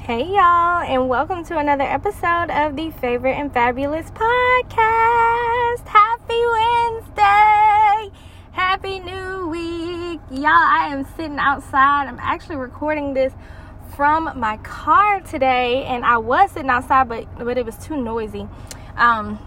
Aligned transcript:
Hey, 0.00 0.24
y'all, 0.26 0.82
and 0.82 1.08
welcome 1.08 1.44
to 1.44 1.58
another 1.58 1.82
episode 1.82 2.50
of 2.50 2.76
the 2.76 2.90
Favored 2.98 3.32
and 3.32 3.52
Fabulous 3.52 4.10
Podcast. 4.12 5.86
Happy 5.86 6.40
Wednesday! 6.56 8.18
Happy 8.52 9.00
New 9.00 9.48
Week! 9.48 10.20
Y'all, 10.30 10.46
I 10.46 10.88
am 10.92 11.06
sitting 11.14 11.38
outside. 11.38 12.06
I'm 12.06 12.18
actually 12.20 12.56
recording 12.56 13.12
this 13.12 13.34
from 13.94 14.32
my 14.34 14.56
car 14.58 15.20
today, 15.20 15.84
and 15.84 16.06
I 16.06 16.16
was 16.16 16.52
sitting 16.52 16.70
outside, 16.70 17.08
but, 17.08 17.26
but 17.36 17.58
it 17.58 17.66
was 17.66 17.76
too 17.76 18.02
noisy. 18.02 18.48
Um, 18.96 19.38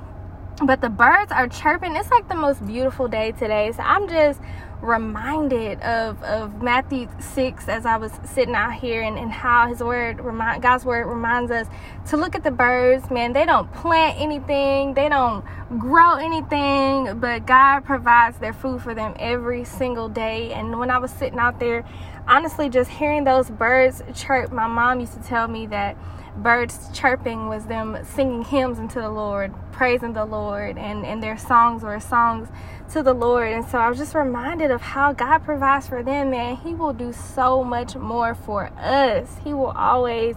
but 0.63 0.81
the 0.81 0.89
birds 0.89 1.31
are 1.31 1.47
chirping. 1.47 1.95
It's 1.95 2.11
like 2.11 2.27
the 2.27 2.36
most 2.36 2.63
beautiful 2.68 3.07
day 3.07 3.31
today. 3.31 3.71
So 3.71 3.81
I'm 3.81 4.07
just 4.07 4.39
reminded 4.82 5.79
of, 5.82 6.21
of 6.23 6.61
Matthew 6.61 7.07
6 7.20 7.68
as 7.68 7.86
I 7.86 7.98
was 7.98 8.11
sitting 8.23 8.55
out 8.55 8.73
here 8.73 9.02
and, 9.02 9.18
and 9.18 9.31
how 9.31 9.68
his 9.68 9.81
word 9.81 10.20
remind 10.20 10.61
God's 10.61 10.86
word 10.86 11.05
reminds 11.07 11.52
us 11.52 11.68
to 12.09 12.17
look 12.17 12.35
at 12.35 12.44
the 12.44 12.52
birds, 12.52 13.09
man. 13.12 13.34
They 13.34 13.45
don't 13.45 13.71
plant 13.73 14.20
anything, 14.20 14.94
they 14.94 15.09
don't 15.09 15.45
grow 15.77 16.16
anything, 16.16 17.20
but 17.20 17.45
God 17.45 17.85
provides 17.85 18.38
their 18.40 18.54
food 18.54 18.81
for 18.81 18.94
them 18.94 19.13
every 19.20 19.63
single 19.63 20.09
day. 20.09 20.52
And 20.54 20.80
when 20.80 20.90
I 20.90 20.98
was 20.98 21.12
sitting 21.12 21.40
out 21.40 21.59
there, 21.59 21.85
honestly 22.27 22.70
just 22.70 22.90
hearing 22.90 23.23
those 23.23 23.49
birds 23.49 24.02
chirp, 24.16 24.52
my 24.52 24.68
mom 24.68 24.99
used 24.99 25.13
to 25.13 25.23
tell 25.23 25.48
me 25.48 25.68
that 25.68 25.95
birds 26.38 26.90
chirping 26.94 27.49
was 27.49 27.66
them 27.66 27.98
singing 28.03 28.44
hymns 28.44 28.80
unto 28.80 29.02
the 29.02 29.09
Lord, 29.09 29.53
praising 29.71 30.13
the 30.13 30.26
Lord, 30.26 30.77
and, 30.77 31.05
and 31.05 31.21
their 31.21 31.38
songs 31.38 31.84
were 31.84 31.99
songs 31.99 32.48
to 32.91 33.04
the 33.04 33.13
Lord. 33.13 33.52
And 33.52 33.66
so 33.66 33.77
I 33.77 33.90
was 33.90 33.98
just 33.98 34.16
reminded 34.16 34.71
of 34.71 34.81
how 34.81 35.13
God 35.13 35.40
provides 35.44 35.88
for 35.88 36.04
them, 36.04 36.31
man. 36.31 36.55
He 36.57 36.73
will 36.73 36.94
do 36.94 37.13
so 37.13 37.63
much 37.63 37.95
more 37.95 38.35
for 38.35 38.71
us. 38.77 39.38
He 39.44 39.54
will 39.54 39.71
always 39.71 40.35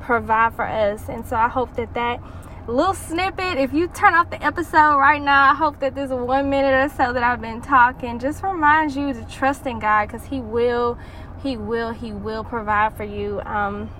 provide 0.00 0.54
for 0.54 0.66
us. 0.66 1.08
And 1.08 1.26
so 1.26 1.36
I 1.36 1.48
hope 1.48 1.74
that 1.76 1.94
that 1.94 2.20
little 2.66 2.94
snippet, 2.94 3.58
if 3.58 3.72
you 3.72 3.86
turn 3.88 4.14
off 4.14 4.30
the 4.30 4.42
episode 4.44 4.96
right 4.98 5.22
now, 5.22 5.50
I 5.50 5.54
hope 5.54 5.78
that 5.80 5.94
this 5.94 6.10
one 6.10 6.50
minute 6.50 6.74
or 6.74 6.88
so 6.88 7.12
that 7.12 7.22
I've 7.22 7.40
been 7.40 7.62
talking 7.62 8.18
just 8.18 8.42
reminds 8.42 8.96
you 8.96 9.12
to 9.12 9.24
trust 9.26 9.66
in 9.66 9.78
God 9.78 10.06
because 10.06 10.24
He 10.26 10.40
will, 10.40 10.98
He 11.42 11.56
will, 11.56 11.92
He 11.92 12.12
will 12.12 12.42
provide 12.42 12.96
for 12.96 13.04
you. 13.04 13.40
Um, 13.42 13.90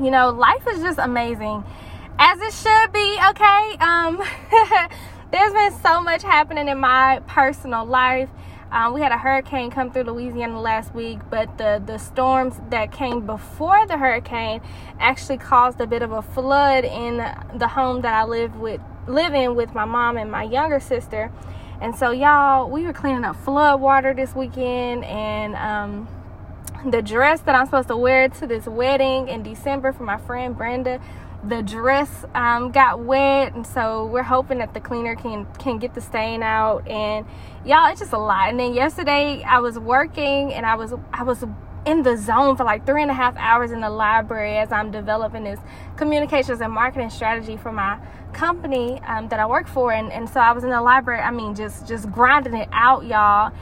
you 0.00 0.10
know, 0.10 0.30
life 0.30 0.66
is 0.68 0.80
just 0.80 0.98
amazing 0.98 1.64
as 2.18 2.40
it 2.40 2.52
should 2.52 2.92
be, 2.92 3.18
okay? 3.30 3.76
Um, 3.80 4.16
there's 5.30 5.52
been 5.52 5.72
so 5.80 6.00
much 6.00 6.22
happening 6.22 6.68
in 6.68 6.78
my 6.78 7.20
personal 7.26 7.84
life. 7.84 8.28
Um, 8.70 8.92
we 8.92 9.00
had 9.00 9.12
a 9.12 9.18
hurricane 9.18 9.70
come 9.70 9.90
through 9.90 10.04
Louisiana 10.04 10.60
last 10.60 10.94
week, 10.94 11.20
but 11.30 11.56
the, 11.56 11.82
the 11.84 11.98
storms 11.98 12.54
that 12.70 12.92
came 12.92 13.24
before 13.24 13.86
the 13.86 13.96
hurricane 13.96 14.60
actually 15.00 15.38
caused 15.38 15.80
a 15.80 15.86
bit 15.86 16.02
of 16.02 16.12
a 16.12 16.20
flood 16.20 16.84
in 16.84 17.16
the 17.56 17.68
home 17.68 18.02
that 18.02 18.14
I 18.14 18.24
live 18.24 18.56
with 18.56 18.80
live 19.06 19.32
in 19.32 19.54
with 19.54 19.74
my 19.74 19.86
mom 19.86 20.18
and 20.18 20.30
my 20.30 20.42
younger 20.42 20.80
sister. 20.80 21.32
And 21.80 21.96
so 21.96 22.10
y'all, 22.10 22.68
we 22.68 22.82
were 22.82 22.92
cleaning 22.92 23.24
up 23.24 23.36
flood 23.36 23.80
water 23.80 24.12
this 24.12 24.34
weekend 24.34 25.04
and 25.04 25.54
um, 25.56 26.08
the 26.84 27.02
dress 27.02 27.40
that 27.42 27.54
I'm 27.54 27.66
supposed 27.66 27.88
to 27.88 27.96
wear 27.96 28.28
to 28.28 28.46
this 28.46 28.66
wedding 28.66 29.28
in 29.28 29.42
December 29.42 29.92
for 29.92 30.04
my 30.04 30.18
friend 30.18 30.56
Brenda. 30.56 31.00
The 31.44 31.62
dress 31.62 32.24
um, 32.34 32.72
got 32.72 33.00
wet 33.00 33.54
and 33.54 33.66
so 33.66 34.06
we're 34.06 34.24
hoping 34.24 34.58
that 34.58 34.74
the 34.74 34.80
cleaner 34.80 35.14
can 35.14 35.46
can 35.58 35.78
get 35.78 35.94
the 35.94 36.00
stain 36.00 36.42
out. 36.42 36.86
And 36.88 37.26
y'all 37.64 37.90
it's 37.90 38.00
just 38.00 38.12
a 38.12 38.18
lot. 38.18 38.48
And 38.50 38.58
then 38.58 38.74
yesterday 38.74 39.42
i 39.42 39.58
was 39.58 39.78
working 39.78 40.52
and 40.52 40.66
i 40.66 40.74
was 40.74 40.94
i 41.12 41.22
was 41.22 41.44
in 41.86 42.02
the 42.02 42.16
zone 42.16 42.56
for 42.56 42.64
like 42.64 42.84
three 42.84 43.02
and 43.02 43.10
a 43.10 43.14
half 43.14 43.36
hours 43.36 43.70
in 43.70 43.80
the 43.80 43.88
library 43.88 44.58
as 44.58 44.72
i'm 44.72 44.90
developing 44.90 45.44
this 45.44 45.60
communications 45.96 46.60
and 46.60 46.72
marketing 46.72 47.08
strategy 47.08 47.56
for 47.56 47.72
my 47.72 47.98
company 48.32 49.00
um, 49.02 49.28
that 49.28 49.40
i 49.40 49.46
work 49.46 49.66
for. 49.68 49.92
And, 49.92 50.12
and 50.12 50.28
so 50.28 50.40
i 50.40 50.52
was 50.52 50.64
in 50.64 50.70
the 50.70 50.82
library 50.82 51.20
i 51.20 51.30
mean 51.30 51.54
just 51.54 51.86
just 51.86 52.10
grinding 52.10 52.54
it 52.54 52.68
out 52.72 53.04
y'all 53.04 53.52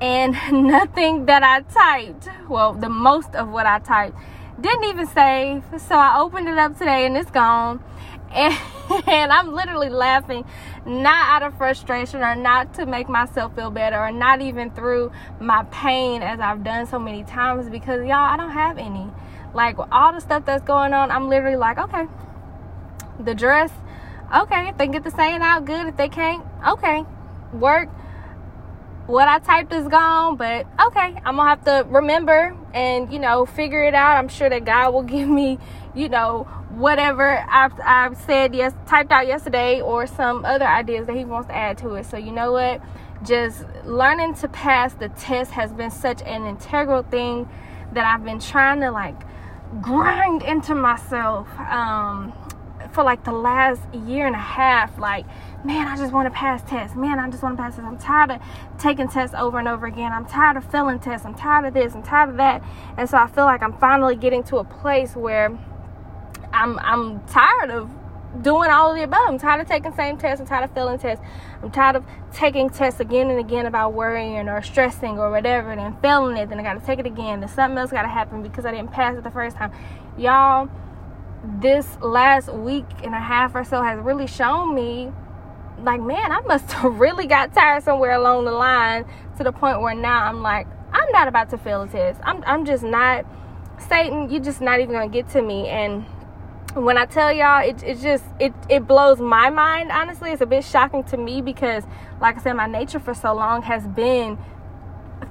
and 0.00 0.32
nothing 0.66 1.26
that 1.26 1.42
i 1.42 1.60
typed 1.62 2.28
well 2.48 2.72
the 2.74 2.88
most 2.88 3.34
of 3.34 3.48
what 3.48 3.66
i 3.66 3.78
typed 3.78 4.16
didn't 4.60 4.84
even 4.84 5.06
save. 5.06 5.62
So 5.78 5.94
I 5.94 6.18
opened 6.20 6.48
it 6.48 6.58
up 6.58 6.78
today 6.78 7.06
and 7.06 7.16
it's 7.16 7.30
gone. 7.30 7.82
And, 8.32 8.56
and, 9.06 9.32
I'm 9.32 9.52
literally 9.52 9.88
laughing, 9.88 10.44
not 10.84 11.28
out 11.30 11.42
of 11.42 11.56
frustration 11.56 12.22
or 12.22 12.34
not 12.34 12.74
to 12.74 12.86
make 12.86 13.08
myself 13.08 13.54
feel 13.54 13.70
better 13.70 13.98
or 13.98 14.10
not 14.10 14.40
even 14.40 14.70
through 14.70 15.12
my 15.40 15.64
pain 15.70 16.22
as 16.22 16.40
I've 16.40 16.64
done 16.64 16.86
so 16.86 16.98
many 16.98 17.22
times 17.24 17.68
because 17.68 18.04
y'all, 18.04 18.12
I 18.12 18.36
don't 18.36 18.50
have 18.50 18.78
any. 18.78 19.08
Like 19.54 19.76
all 19.92 20.12
the 20.12 20.20
stuff 20.20 20.44
that's 20.44 20.64
going 20.64 20.92
on, 20.92 21.10
I'm 21.10 21.28
literally 21.28 21.56
like, 21.56 21.78
okay, 21.78 22.06
the 23.20 23.34
dress, 23.34 23.70
okay, 24.34 24.68
if 24.68 24.76
they 24.76 24.88
get 24.88 25.04
the 25.04 25.10
saying 25.10 25.40
out, 25.40 25.64
good. 25.64 25.86
If 25.86 25.96
they 25.96 26.08
can't, 26.08 26.44
okay, 26.66 27.04
work 27.52 27.88
what 29.06 29.28
I 29.28 29.38
typed 29.38 29.72
is 29.72 29.86
gone, 29.86 30.36
but 30.36 30.66
okay, 30.80 31.14
I'm 31.24 31.36
gonna 31.36 31.48
have 31.48 31.64
to 31.64 31.86
remember 31.88 32.56
and 32.74 33.12
you 33.12 33.18
know 33.18 33.46
figure 33.46 33.84
it 33.84 33.94
out. 33.94 34.16
I'm 34.16 34.28
sure 34.28 34.50
that 34.50 34.64
God 34.64 34.92
will 34.92 35.02
give 35.16 35.28
me, 35.28 35.58
you 35.94 36.08
know, 36.08 36.44
whatever 36.70 37.44
I've, 37.48 37.72
I've 37.82 38.16
said 38.16 38.54
yes 38.54 38.72
typed 38.86 39.12
out 39.12 39.26
yesterday 39.26 39.80
or 39.80 40.06
some 40.06 40.44
other 40.44 40.66
ideas 40.66 41.06
that 41.06 41.16
He 41.16 41.24
wants 41.24 41.48
to 41.48 41.56
add 41.56 41.78
to 41.78 41.94
it. 41.94 42.06
So 42.06 42.16
you 42.16 42.32
know 42.32 42.52
what, 42.52 42.80
just 43.22 43.64
learning 43.84 44.34
to 44.34 44.48
pass 44.48 44.92
the 44.94 45.08
test 45.10 45.52
has 45.52 45.72
been 45.72 45.90
such 45.90 46.22
an 46.22 46.44
integral 46.44 47.02
thing 47.02 47.48
that 47.92 48.04
I've 48.04 48.24
been 48.24 48.40
trying 48.40 48.80
to 48.80 48.90
like 48.90 49.16
grind 49.80 50.42
into 50.42 50.74
myself 50.74 51.48
um, 51.58 52.32
for 52.96 53.04
like 53.04 53.24
the 53.24 53.32
last 53.32 53.82
year 53.94 54.26
and 54.26 54.34
a 54.34 54.38
half, 54.38 54.98
like 54.98 55.26
man, 55.64 55.86
I 55.86 55.96
just 55.96 56.12
want 56.12 56.26
to 56.26 56.30
pass 56.30 56.62
tests. 56.62 56.96
Man, 56.96 57.18
I 57.18 57.28
just 57.28 57.42
want 57.42 57.56
to 57.56 57.62
pass 57.62 57.74
tests. 57.76 57.86
I'm 57.86 57.98
tired 57.98 58.30
of 58.30 58.40
taking 58.78 59.06
tests 59.06 59.34
over 59.34 59.58
and 59.58 59.68
over 59.68 59.86
again. 59.86 60.12
I'm 60.12 60.24
tired 60.24 60.56
of 60.56 60.64
failing 60.70 60.98
tests. 60.98 61.26
I'm 61.26 61.34
tired 61.34 61.66
of 61.66 61.74
this. 61.74 61.94
I'm 61.94 62.02
tired 62.02 62.30
of 62.30 62.36
that. 62.38 62.62
And 62.96 63.08
so 63.08 63.18
I 63.18 63.26
feel 63.26 63.44
like 63.44 63.62
I'm 63.62 63.76
finally 63.78 64.16
getting 64.16 64.42
to 64.44 64.56
a 64.56 64.64
place 64.64 65.14
where 65.14 65.56
I'm 66.54 66.78
I'm 66.78 67.20
tired 67.26 67.70
of 67.70 67.90
doing 68.42 68.70
all 68.70 68.90
of 68.90 68.96
the 68.96 69.02
above. 69.02 69.28
I'm 69.28 69.38
tired 69.38 69.60
of 69.60 69.68
taking 69.68 69.94
same 69.94 70.16
tests. 70.16 70.40
I'm 70.40 70.46
tired 70.46 70.64
of 70.64 70.72
failing 70.72 70.98
tests. 70.98 71.22
I'm 71.62 71.70
tired 71.70 71.96
of 71.96 72.04
taking 72.32 72.70
tests 72.70 73.00
again 73.00 73.28
and 73.28 73.38
again 73.38 73.66
about 73.66 73.92
worrying 73.92 74.48
or 74.48 74.62
stressing 74.62 75.18
or 75.18 75.30
whatever 75.30 75.70
and 75.70 75.80
then 75.80 75.96
failing 76.00 76.38
it. 76.38 76.48
Then 76.48 76.60
I 76.60 76.62
got 76.62 76.80
to 76.80 76.86
take 76.86 76.98
it 76.98 77.06
again. 77.06 77.40
Then 77.40 77.48
something 77.50 77.76
else 77.76 77.90
got 77.90 78.02
to 78.02 78.08
happen 78.08 78.42
because 78.42 78.64
I 78.64 78.70
didn't 78.70 78.92
pass 78.92 79.18
it 79.18 79.24
the 79.24 79.30
first 79.30 79.56
time. 79.56 79.72
Y'all, 80.16 80.70
this 81.60 81.86
last 82.00 82.52
week 82.52 82.86
and 83.02 83.14
a 83.14 83.20
half 83.20 83.54
or 83.54 83.64
so 83.64 83.82
has 83.82 83.98
really 84.00 84.26
shown 84.26 84.74
me 84.74 85.10
like, 85.82 86.00
man, 86.00 86.32
I 86.32 86.40
must 86.40 86.72
have 86.72 86.94
really 87.00 87.26
got 87.26 87.54
tired 87.54 87.82
somewhere 87.82 88.12
along 88.12 88.44
the 88.44 88.52
line 88.52 89.04
to 89.38 89.44
the 89.44 89.52
point 89.52 89.80
where 89.80 89.94
now 89.94 90.24
I'm 90.24 90.42
like, 90.42 90.66
I'm 90.92 91.10
not 91.12 91.28
about 91.28 91.50
to 91.50 91.58
fail 91.58 91.82
a 91.82 91.88
test. 91.88 92.20
I'm, 92.24 92.42
I'm 92.46 92.64
just 92.64 92.82
not, 92.82 93.26
Satan, 93.78 94.30
you're 94.30 94.42
just 94.42 94.60
not 94.60 94.80
even 94.80 94.92
gonna 94.92 95.08
get 95.08 95.28
to 95.30 95.42
me. 95.42 95.68
And 95.68 96.06
when 96.74 96.96
I 96.96 97.06
tell 97.06 97.32
y'all, 97.32 97.66
it, 97.66 97.82
it 97.82 97.98
just, 98.00 98.24
it, 98.40 98.52
it 98.68 98.86
blows 98.86 99.20
my 99.20 99.50
mind, 99.50 99.90
honestly. 99.90 100.30
It's 100.30 100.42
a 100.42 100.46
bit 100.46 100.64
shocking 100.64 101.04
to 101.04 101.16
me 101.16 101.42
because, 101.42 101.84
like 102.20 102.38
I 102.38 102.42
said, 102.42 102.54
my 102.54 102.66
nature 102.66 102.98
for 102.98 103.14
so 103.14 103.34
long 103.34 103.62
has 103.62 103.86
been 103.86 104.38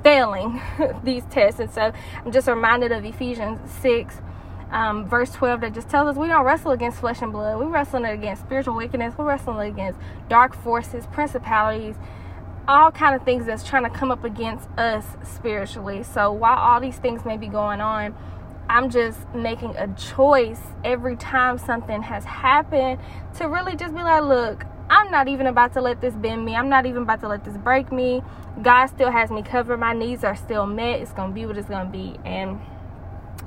failing 0.04 0.62
these 1.04 1.24
tests. 1.30 1.60
And 1.60 1.72
so 1.72 1.92
I'm 2.24 2.32
just 2.32 2.48
reminded 2.48 2.92
of 2.92 3.06
Ephesians 3.06 3.60
6 3.82 4.22
um, 4.72 5.08
verse 5.08 5.32
12 5.32 5.62
that 5.62 5.74
just 5.74 5.90
tells 5.90 6.10
us 6.10 6.18
we 6.18 6.28
don't 6.28 6.44
wrestle 6.44 6.72
against 6.72 7.00
flesh 7.00 7.22
and 7.22 7.32
blood. 7.32 7.60
We're 7.60 7.70
wrestling 7.70 8.06
against 8.06 8.44
spiritual 8.44 8.76
wickedness. 8.76 9.14
We're 9.18 9.26
wrestling 9.26 9.72
against 9.72 10.00
dark 10.30 10.56
forces, 10.56 11.06
principalities, 11.08 11.96
all 12.68 12.92
kind 12.92 13.16
of 13.16 13.24
things 13.24 13.46
that's 13.46 13.64
trying 13.64 13.84
to 13.84 13.90
come 13.90 14.12
up 14.12 14.24
against 14.24 14.68
us 14.78 15.06
spiritually. 15.24 16.04
So 16.04 16.32
while 16.32 16.58
all 16.58 16.80
these 16.80 16.98
things 16.98 17.26
may 17.26 17.38
be 17.38 17.48
going 17.48 17.80
on, 17.80 18.16
I'm 18.68 18.90
just 18.90 19.20
making 19.34 19.76
a 19.78 19.88
choice 19.96 20.62
every 20.84 21.16
time 21.16 21.58
something 21.58 22.02
has 22.02 22.26
happened 22.26 23.00
to 23.38 23.48
really 23.48 23.76
just 23.76 23.94
be 23.94 24.02
like, 24.02 24.24
look, 24.24 24.66
I'm 24.90 25.12
not 25.12 25.28
even 25.28 25.48
about 25.48 25.74
to 25.74 25.82
let 25.82 26.02
this 26.02 26.14
bend 26.16 26.46
me. 26.46 26.56
I'm 26.56 26.70
not 26.70 26.86
even 26.86 27.04
about 27.04 27.22
to 27.22 27.28
let 27.28 27.44
this 27.44 27.58
break 27.58 27.92
me. 27.92 28.24
God 28.62 28.88
still 28.88 29.12
has 29.12 29.30
me 29.30 29.42
covered. 29.44 29.78
My 29.78 29.94
needs 29.94 30.24
are 30.24 30.36
still 30.36 30.66
met. 30.66 31.00
It's 31.00 31.12
going 31.12 31.30
to 31.30 31.36
be 31.36 31.46
what 31.46 31.58
it's 31.58 31.68
going 31.68 31.86
to 31.86 31.92
be. 31.92 32.18
And 32.24 32.60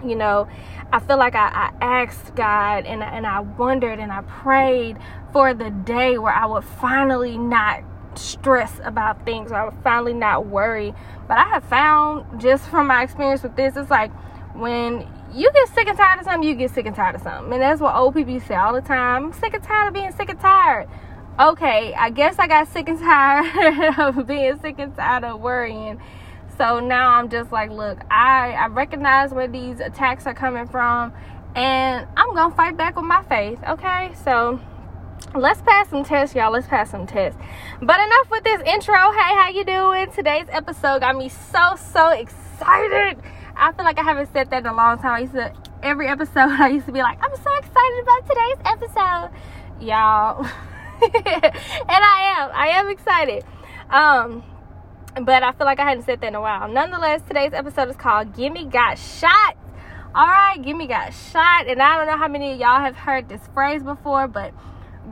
you 0.04 0.14
know, 0.14 0.48
I 0.92 1.00
feel 1.00 1.18
like 1.18 1.34
I, 1.34 1.70
I 1.80 1.84
asked 1.84 2.34
God 2.34 2.86
and, 2.86 3.02
and 3.02 3.26
I 3.26 3.40
wondered 3.40 3.98
and 3.98 4.12
I 4.12 4.22
prayed 4.22 4.96
for 5.32 5.54
the 5.54 5.70
day 5.70 6.18
where 6.18 6.32
I 6.32 6.46
would 6.46 6.64
finally 6.64 7.36
not 7.36 7.82
stress 8.14 8.80
about 8.84 9.24
things, 9.24 9.52
I 9.52 9.64
would 9.64 9.74
finally 9.82 10.14
not 10.14 10.46
worry. 10.46 10.94
But 11.26 11.38
I 11.38 11.44
have 11.44 11.64
found 11.64 12.40
just 12.40 12.68
from 12.68 12.86
my 12.86 13.02
experience 13.02 13.42
with 13.42 13.56
this, 13.56 13.76
it's 13.76 13.90
like 13.90 14.10
when 14.54 15.06
you 15.34 15.50
get 15.52 15.68
sick 15.68 15.86
and 15.88 15.96
tired 15.96 16.20
of 16.20 16.24
something, 16.24 16.48
you 16.48 16.54
get 16.54 16.70
sick 16.70 16.86
and 16.86 16.96
tired 16.96 17.16
of 17.16 17.22
something. 17.22 17.52
And 17.52 17.62
that's 17.62 17.80
what 17.80 17.94
old 17.94 18.14
people 18.14 18.40
say 18.40 18.54
all 18.54 18.72
the 18.72 18.80
time. 18.80 19.26
I'm 19.26 19.32
sick 19.32 19.54
and 19.54 19.62
tired 19.62 19.88
of 19.88 19.94
being 19.94 20.12
sick 20.12 20.30
and 20.30 20.40
tired. 20.40 20.88
Okay, 21.38 21.94
I 21.94 22.10
guess 22.10 22.38
I 22.38 22.48
got 22.48 22.66
sick 22.68 22.88
and 22.88 22.98
tired 23.00 23.98
of 23.98 24.26
being 24.26 24.58
sick 24.60 24.76
and 24.78 24.94
tired 24.96 25.24
of 25.24 25.40
worrying 25.40 26.00
so 26.58 26.80
now 26.80 27.10
I'm 27.12 27.30
just 27.30 27.52
like, 27.52 27.70
look, 27.70 27.98
I, 28.10 28.50
I 28.50 28.66
recognize 28.66 29.32
where 29.32 29.46
these 29.46 29.78
attacks 29.80 30.26
are 30.26 30.34
coming 30.34 30.66
from. 30.66 31.12
and 31.54 32.06
I'm 32.16 32.34
gonna 32.34 32.54
fight 32.54 32.76
back 32.76 32.96
with 32.96 33.04
my 33.04 33.22
faith. 33.24 33.58
Okay, 33.66 34.12
so 34.24 34.60
let's 35.34 35.62
pass 35.62 35.88
some 35.88 36.04
tests 36.04 36.34
y'all. 36.34 36.50
Let's 36.52 36.66
pass 36.66 36.90
some 36.90 37.06
tests. 37.06 37.38
But 37.80 38.00
enough 38.00 38.30
with 38.30 38.44
this 38.44 38.60
intro. 38.66 38.94
Hey 38.94 39.34
how 39.34 39.48
you 39.50 39.64
doing? 39.64 40.10
Today's 40.12 40.46
episode 40.50 41.00
got 41.00 41.16
me 41.16 41.28
so 41.28 41.76
so 41.92 42.10
excited. 42.10 43.22
I 43.56 43.72
feel 43.72 43.84
like 43.84 43.98
i 43.98 44.02
haven't 44.02 44.32
said 44.32 44.50
that 44.50 44.60
in 44.60 44.66
a 44.66 44.74
long 44.74 44.98
time. 44.98 45.14
I 45.14 45.18
used 45.20 45.32
to 45.34 45.52
every 45.82 46.08
episode 46.08 46.36
i 46.58 46.68
used 46.68 46.86
to 46.86 46.92
be 46.92 46.98
like 47.00 47.18
i'm 47.22 47.36
so 47.36 47.56
excited 47.56 48.02
about 48.02 48.26
today's 48.28 48.60
episode. 48.64 49.30
Y'all. 49.80 50.46
And 51.00 52.04
i 52.04 52.34
am. 52.36 52.50
I 52.52 52.68
am 52.74 52.88
excited. 52.90 53.44
Um 53.90 54.42
but 55.22 55.42
i 55.42 55.52
feel 55.52 55.66
like 55.66 55.78
i 55.78 55.84
hadn't 55.84 56.04
said 56.04 56.20
that 56.20 56.28
in 56.28 56.34
a 56.34 56.40
while 56.40 56.68
nonetheless 56.68 57.22
today's 57.26 57.52
episode 57.52 57.88
is 57.88 57.96
called 57.96 58.34
gimme 58.36 58.64
got 58.64 58.98
shot 58.98 59.56
all 60.14 60.26
right 60.26 60.62
gimme 60.62 60.86
got 60.86 61.12
shot 61.12 61.66
and 61.66 61.82
i 61.82 61.96
don't 61.96 62.06
know 62.06 62.16
how 62.16 62.28
many 62.28 62.52
of 62.52 62.58
y'all 62.58 62.80
have 62.80 62.96
heard 62.96 63.28
this 63.28 63.40
phrase 63.54 63.82
before 63.82 64.28
but 64.28 64.52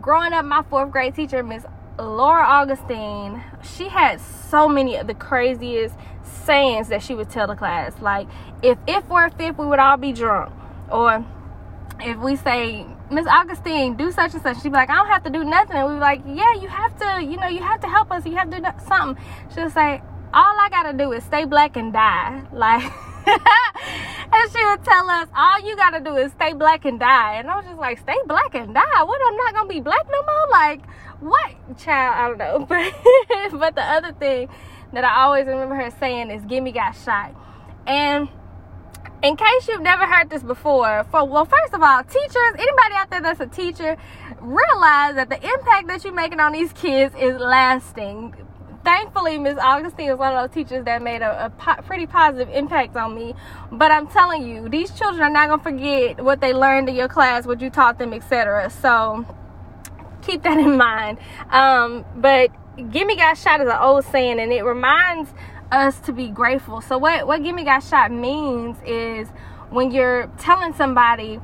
growing 0.01 0.33
up, 0.33 0.45
my 0.45 0.63
fourth 0.63 0.91
grade 0.91 1.15
teacher, 1.15 1.43
Miss 1.43 1.65
Laura 1.99 2.45
Augustine, 2.45 3.43
she 3.63 3.89
had 3.89 4.21
so 4.21 4.69
many 4.69 4.97
of 4.97 5.07
the 5.07 5.15
craziest 5.15 5.95
sayings 6.45 6.89
that 6.89 7.03
she 7.03 7.15
would 7.15 7.31
tell 7.31 7.47
the 7.47 7.55
class. 7.55 7.93
Like, 8.01 8.29
if 8.63 8.79
if 8.87 9.09
we're 9.09 9.31
fifth, 9.31 9.59
we 9.59 9.67
would 9.67 9.79
all 9.79 9.97
be 9.97 10.13
drunk. 10.13 10.53
Or 10.91 11.25
if 12.01 12.19
we 12.19 12.37
say, 12.37 12.87
Miss 13.11 13.27
Augustine, 13.27 13.97
do 13.97 14.11
such 14.11 14.35
and 14.35 14.43
such, 14.43 14.57
she'd 14.63 14.71
be 14.71 14.75
like, 14.75 14.91
I 14.91 14.97
don't 14.97 15.07
have 15.07 15.23
to 15.25 15.31
do 15.31 15.45
nothing. 15.45 15.77
And 15.77 15.89
we'd 15.89 15.95
be 15.95 16.01
like, 16.01 16.23
Yeah, 16.27 16.55
you 16.61 16.69
have 16.69 16.97
to, 16.99 17.25
you 17.25 17.37
know, 17.37 17.47
you 17.47 17.61
have 17.61 17.81
to 17.83 17.89
help 17.89 18.11
us. 18.11 18.27
You 18.27 18.35
have 18.37 18.51
to 18.51 18.59
do 18.59 18.67
something. 18.89 19.23
She'll 19.55 19.71
say, 19.71 20.03
All 20.35 20.57
I 20.59 20.69
gotta 20.71 20.93
do 20.93 21.13
is 21.13 21.23
stay 21.25 21.45
black 21.45 21.77
and 21.77 21.93
die. 21.93 22.43
Like, 22.53 22.91
and 23.27 24.53
she 24.53 24.65
would 24.65 24.85
tell 24.85 25.11
us, 25.11 25.29
all 25.37 25.61
you 25.61 25.77
gotta 25.77 26.01
do 26.01 26.17
is 26.17 26.33
stay 26.33 26.53
black 26.53 26.85
and 26.85 26.99
die. 26.99 27.35
And 27.35 27.51
I 27.51 27.57
was 27.57 27.65
just 27.65 27.79
like, 27.79 27.99
stay 27.99 28.17
black 28.27 28.55
and 28.55 28.73
die? 28.73 29.03
What? 29.03 29.21
I'm 29.27 29.37
not 29.37 29.55
gonna 29.55 29.69
be 29.69 29.81
black 29.81 30.07
no 30.09 30.23
more? 30.23 30.49
Like, 30.51 30.87
what? 31.21 31.79
Child, 31.79 32.15
I 32.15 32.29
don't 32.29 32.39
know. 32.39 32.67
But, 33.51 33.59
but 33.59 33.75
the 33.75 33.83
other 33.83 34.13
thing 34.13 34.49
that 34.93 35.05
I 35.05 35.23
always 35.23 35.47
remember 35.47 35.75
her 35.75 35.91
saying 35.99 36.31
is, 36.31 36.45
Gimme 36.45 36.73
got 36.73 36.93
shot. 36.93 37.35
And 37.87 38.29
in 39.23 39.37
case 39.37 39.69
you've 39.69 39.83
never 39.83 40.07
heard 40.07 40.31
this 40.31 40.43
before, 40.43 41.05
for 41.11 41.25
well, 41.25 41.45
first 41.45 41.75
of 41.75 41.83
all, 41.83 42.03
teachers, 42.05 42.53
anybody 42.55 42.95
out 42.95 43.11
there 43.11 43.21
that's 43.23 43.41
a 43.41 43.47
teacher, 43.47 43.97
realize 44.41 45.15
that 45.15 45.29
the 45.29 45.43
impact 45.43 45.89
that 45.89 46.05
you're 46.05 46.13
making 46.13 46.41
on 46.41 46.53
these 46.53 46.73
kids 46.73 47.15
is 47.19 47.39
lasting. 47.39 48.35
Thankfully 48.85 49.37
miss 49.39 49.59
augustine 49.59 50.11
was 50.11 50.19
one 50.19 50.33
of 50.33 50.49
those 50.49 50.55
teachers 50.55 50.85
that 50.85 51.03
made 51.03 51.21
a, 51.21 51.47
a 51.47 51.51
po- 51.51 51.83
pretty 51.83 52.07
positive 52.07 52.49
impact 52.51 52.95
on 52.95 53.17
me. 53.17 53.35
But 53.73 53.91
i'm 53.91 54.07
telling 54.07 54.47
you 54.47 54.69
these 54.69 54.93
children 54.93 55.25
are 55.25 55.31
not 55.31 55.49
to 55.49 55.61
forget 55.61 56.23
what 56.23 56.41
they 56.41 56.55
learned 56.55 56.89
in 56.89 56.95
your 56.95 57.09
class 57.09 57.47
what 57.47 57.61
you 57.61 57.69
taught 57.69 57.99
them 57.99 58.13
etc 58.13 58.71
so 58.71 59.27
keep 60.27 60.43
that 60.43 60.59
in 60.59 60.77
mind. 60.77 61.19
Um, 61.51 62.05
but 62.17 62.51
gimme 62.91 63.17
got 63.17 63.39
shot 63.39 63.61
is 63.61 63.69
an 63.69 63.79
old 63.81 64.05
saying 64.05 64.41
and 64.41 64.53
it 64.53 64.63
reminds 64.63 65.31
us 65.73 65.99
to 66.01 66.13
be 66.13 66.29
grateful. 66.29 66.81
So 66.81 66.99
what 66.99 67.27
what 67.27 67.43
gimme 67.43 67.65
got 67.65 67.83
shot 67.83 68.11
means 68.13 68.77
is 68.87 69.29
when 69.71 69.91
you're 69.91 70.31
telling 70.39 70.73
somebody 70.75 71.41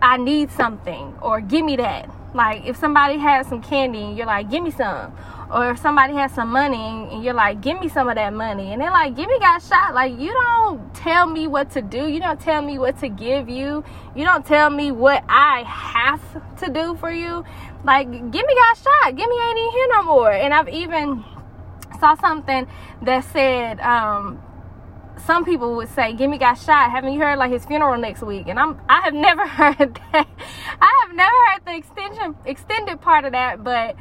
i 0.00 0.16
need 0.16 0.50
something 0.50 1.14
or 1.20 1.40
give 1.40 1.64
me 1.64 1.76
that. 1.76 2.08
Like 2.34 2.64
if 2.66 2.76
somebody 2.76 3.18
has 3.18 3.46
some 3.46 3.62
candy 3.62 4.02
and 4.02 4.16
you're 4.16 4.26
like 4.26 4.50
give 4.50 4.62
me 4.62 4.70
some 4.70 5.12
or 5.50 5.70
if 5.70 5.78
somebody 5.78 6.12
has 6.14 6.32
some 6.32 6.50
money 6.50 6.76
and 7.10 7.24
you're 7.24 7.34
like 7.34 7.60
give 7.60 7.80
me 7.80 7.88
some 7.88 8.08
of 8.08 8.14
that 8.16 8.32
money 8.32 8.72
and 8.72 8.80
they're 8.80 8.90
like 8.90 9.16
give 9.16 9.28
me 9.28 9.38
got 9.38 9.62
shot 9.62 9.94
like 9.94 10.18
you 10.18 10.32
don't 10.32 10.94
tell 10.94 11.26
me 11.26 11.46
what 11.46 11.70
to 11.72 11.82
do. 11.82 12.06
You 12.06 12.20
don't 12.20 12.40
tell 12.40 12.62
me 12.62 12.78
what 12.78 12.98
to 13.00 13.08
give 13.08 13.48
you. 13.48 13.84
You 14.14 14.24
don't 14.24 14.44
tell 14.46 14.70
me 14.70 14.92
what 14.92 15.24
i 15.28 15.62
have 15.64 16.22
to 16.58 16.70
do 16.70 16.96
for 16.96 17.10
you. 17.10 17.44
Like 17.84 18.08
give 18.08 18.46
me 18.46 18.54
got 18.54 18.78
shot. 18.78 19.16
Give 19.16 19.28
me 19.28 19.36
ain't 19.40 19.58
even 19.58 19.70
here 19.72 19.88
no 19.92 20.02
more. 20.04 20.32
And 20.32 20.54
i've 20.54 20.68
even 20.68 21.24
saw 22.00 22.14
something 22.14 22.66
that 23.02 23.24
said 23.24 23.80
um 23.80 24.42
some 25.24 25.44
people 25.44 25.74
would 25.76 25.88
say 25.88 26.12
Gimme 26.12 26.38
got 26.38 26.58
shot. 26.58 26.92
Haven't 26.92 27.12
you 27.12 27.20
heard 27.20 27.38
like 27.38 27.50
his 27.50 27.64
funeral 27.66 27.98
next 27.98 28.22
week? 28.22 28.46
And 28.48 28.58
i'm 28.58 28.80
i 28.88 29.00
have 29.00 29.14
never 29.14 29.46
heard 29.60 30.00
that. 30.12 30.28
I 30.80 31.04
have 31.06 31.16
never 31.16 31.36
heard 31.46 31.64
the 31.64 31.76
extension 31.76 32.36
extended 32.44 33.00
part 33.00 33.24
of 33.24 33.32
that 33.32 33.64
but 33.64 33.96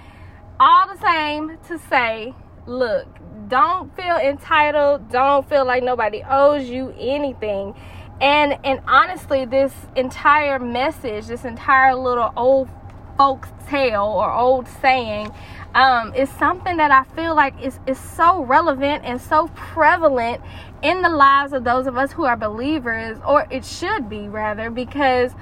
all 0.59 0.87
the 0.87 0.99
same 1.01 1.57
to 1.67 1.77
say, 1.87 2.33
look, 2.65 3.07
don't 3.47 3.95
feel 3.95 4.15
entitled, 4.17 5.09
don't 5.11 5.47
feel 5.47 5.65
like 5.65 5.83
nobody 5.83 6.23
owes 6.27 6.67
you 6.69 6.93
anything. 6.97 7.75
And 8.19 8.57
and 8.63 8.81
honestly, 8.87 9.45
this 9.45 9.73
entire 9.95 10.59
message, 10.59 11.27
this 11.27 11.45
entire 11.45 11.95
little 11.95 12.33
old 12.35 12.69
folks 13.17 13.49
tale 13.67 14.03
or 14.03 14.31
old 14.31 14.67
saying 14.67 15.31
um, 15.77 16.11
is 16.15 16.27
something 16.27 16.77
that 16.77 16.89
I 16.89 17.03
feel 17.15 17.35
like 17.35 17.53
is, 17.61 17.79
is 17.85 17.99
so 17.99 18.43
relevant 18.43 19.05
and 19.05 19.21
so 19.21 19.47
prevalent 19.49 20.41
in 20.81 21.03
the 21.03 21.09
lives 21.09 21.53
of 21.53 21.63
those 21.63 21.85
of 21.85 21.97
us 21.97 22.11
who 22.11 22.25
are 22.25 22.35
believers, 22.35 23.19
or 23.25 23.45
it 23.51 23.63
should 23.63 24.09
be 24.09 24.27
rather, 24.27 24.71
because 24.71 25.33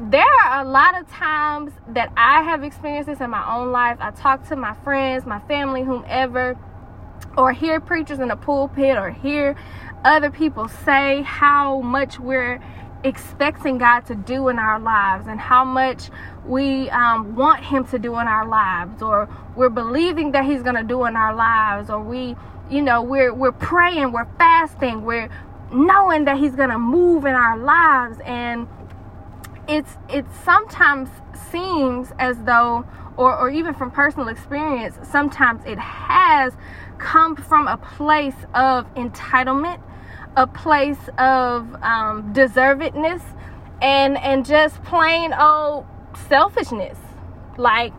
there 0.00 0.26
are 0.44 0.62
a 0.62 0.68
lot 0.68 1.00
of 1.00 1.08
times 1.08 1.70
that 1.90 2.12
I 2.16 2.42
have 2.42 2.64
experienced 2.64 3.08
this 3.08 3.20
in 3.20 3.30
my 3.30 3.56
own 3.56 3.70
life. 3.70 3.98
I 4.00 4.10
talk 4.10 4.46
to 4.48 4.56
my 4.56 4.74
friends, 4.82 5.24
my 5.24 5.38
family, 5.40 5.84
whomever, 5.84 6.58
or 7.38 7.52
hear 7.52 7.78
preachers 7.78 8.18
in 8.18 8.26
the 8.26 8.36
pulpit, 8.36 8.98
or 8.98 9.10
hear 9.10 9.54
other 10.04 10.30
people 10.30 10.66
say 10.66 11.22
how 11.22 11.80
much 11.80 12.18
we're 12.18 12.60
expecting 13.06 13.78
God 13.78 14.00
to 14.06 14.14
do 14.14 14.48
in 14.48 14.58
our 14.58 14.78
lives 14.80 15.26
and 15.28 15.38
how 15.38 15.64
much 15.64 16.10
we 16.44 16.90
um, 16.90 17.34
want 17.36 17.64
Him 17.64 17.84
to 17.86 17.98
do 17.98 18.18
in 18.18 18.26
our 18.26 18.46
lives, 18.46 19.02
or 19.02 19.28
we're 19.54 19.70
believing 19.70 20.32
that 20.32 20.44
He's 20.44 20.62
going 20.62 20.76
to 20.76 20.82
do 20.82 21.04
in 21.04 21.16
our 21.16 21.34
lives, 21.34 21.90
or 21.90 22.02
we, 22.02 22.36
you 22.70 22.82
know, 22.82 23.02
we're 23.02 23.32
we're 23.32 23.52
praying, 23.52 24.12
we're 24.12 24.28
fasting, 24.38 25.04
we're 25.04 25.28
knowing 25.72 26.24
that 26.24 26.38
He's 26.38 26.54
going 26.54 26.70
to 26.70 26.78
move 26.78 27.24
in 27.24 27.34
our 27.34 27.56
lives, 27.58 28.18
and 28.24 28.68
it's 29.68 29.96
it 30.08 30.24
sometimes 30.44 31.08
seems 31.50 32.12
as 32.18 32.36
though 32.42 32.84
or, 33.16 33.36
or 33.36 33.50
even 33.50 33.74
from 33.74 33.90
personal 33.90 34.28
experience 34.28 34.96
sometimes 35.10 35.64
it 35.64 35.78
has 35.78 36.52
come 36.98 37.34
from 37.34 37.66
a 37.66 37.76
place 37.76 38.34
of 38.54 38.92
entitlement 38.94 39.80
a 40.36 40.46
place 40.46 41.08
of 41.18 41.74
um, 41.82 42.32
deservedness 42.34 43.22
and 43.82 44.16
and 44.18 44.46
just 44.46 44.82
plain 44.84 45.32
old 45.32 45.86
selfishness 46.28 46.98
like 47.56 47.92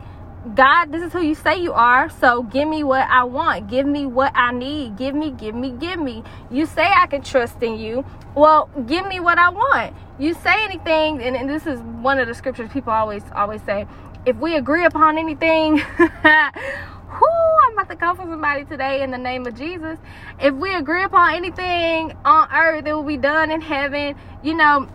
God, 0.56 0.91
this 0.91 1.01
is 1.01 1.12
who 1.12 1.22
you 1.22 1.36
say 1.36 1.62
you 1.62 1.74
are. 1.74 2.10
So 2.10 2.44
give 2.44 2.67
me 2.67 2.84
what 2.84 3.08
I 3.10 3.24
want. 3.24 3.67
Give 3.67 3.86
me 3.86 4.06
what 4.06 4.32
I 4.36 4.53
need. 4.53 4.96
Give 4.96 5.13
me, 5.13 5.32
give 5.32 5.56
me, 5.56 5.72
give 5.72 6.00
me. 6.00 6.24
You 6.50 6.65
say 6.65 6.84
I 6.84 7.08
can 7.08 7.22
trust 7.22 7.62
in 7.62 7.77
you. 7.77 8.06
Well, 8.36 8.70
give 8.86 9.06
me 9.08 9.20
what 9.20 9.38
I 9.38 9.50
want. 9.50 9.96
You 10.20 10.34
say 10.34 10.53
anything, 10.63 11.22
and, 11.22 11.36
and 11.36 11.50
this 11.50 11.67
is 11.67 11.79
one 11.79 12.20
of 12.20 12.27
the 12.27 12.34
scriptures 12.34 12.70
people 12.72 12.94
always 12.94 13.24
always 13.36 13.62
say. 13.63 13.88
If 14.25 14.38
we 14.38 14.56
agree 14.56 14.86
upon 14.86 15.17
anything, 15.17 15.82
whoo, 16.00 17.47
about 17.77 17.89
to 17.89 17.96
call 17.96 18.15
for 18.15 18.24
somebody 18.24 18.65
today 18.65 19.03
in 19.03 19.12
the 19.12 19.17
name 19.19 19.46
of 19.46 19.55
Jesus. 19.55 20.00
If 20.41 20.55
we 20.55 20.74
agree 20.74 21.03
upon 21.03 21.36
anything 21.36 22.17
on 22.25 22.50
earth, 22.51 22.88
it 22.88 22.93
will 22.93 23.03
be 23.03 23.17
done 23.17 23.51
in 23.51 23.62
heaven. 23.62 24.15
You 24.41 24.55
know, 24.55 24.89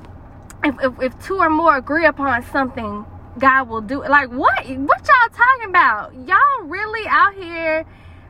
if, 0.64 0.74
if, 0.82 1.00
if 1.00 1.24
two 1.24 1.36
or 1.36 1.48
more 1.48 1.76
agree 1.76 2.06
upon 2.06 2.42
something, 2.46 3.06
God 3.38 3.68
will 3.68 3.82
do 3.82 4.02
it. 4.02 4.10
Like 4.10 4.30
what? 4.30 4.66
What 4.66 5.06
y'all 5.06 5.28
talking 5.32 5.68
about? 5.68 6.12
Y'all 6.26 6.64
really 6.64 7.06
out 7.08 7.34
here 7.34 7.86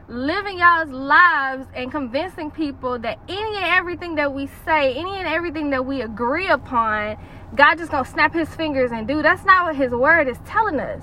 living 0.09 0.59
y'all's 0.59 0.91
lives 0.91 1.67
and 1.75 1.91
convincing 1.91 2.51
people 2.51 2.99
that 2.99 3.19
any 3.31 3.57
and 3.57 3.65
everything 3.65 4.17
that 4.17 4.35
we 4.35 4.51
say, 4.67 4.93
any 4.93 5.17
and 5.17 5.27
everything 5.27 5.71
that 5.71 5.87
we 5.87 6.03
agree 6.03 6.49
upon, 6.49 7.17
God 7.55 7.79
just 7.79 7.91
gonna 7.91 8.05
snap 8.05 8.35
his 8.35 8.55
fingers 8.55 8.91
and 8.93 9.09
do. 9.09 9.23
That's 9.23 9.47
not 9.47 9.65
what 9.65 9.77
his 9.77 9.93
word 9.93 10.29
is 10.29 10.37
telling 10.45 10.79
us. 10.79 11.03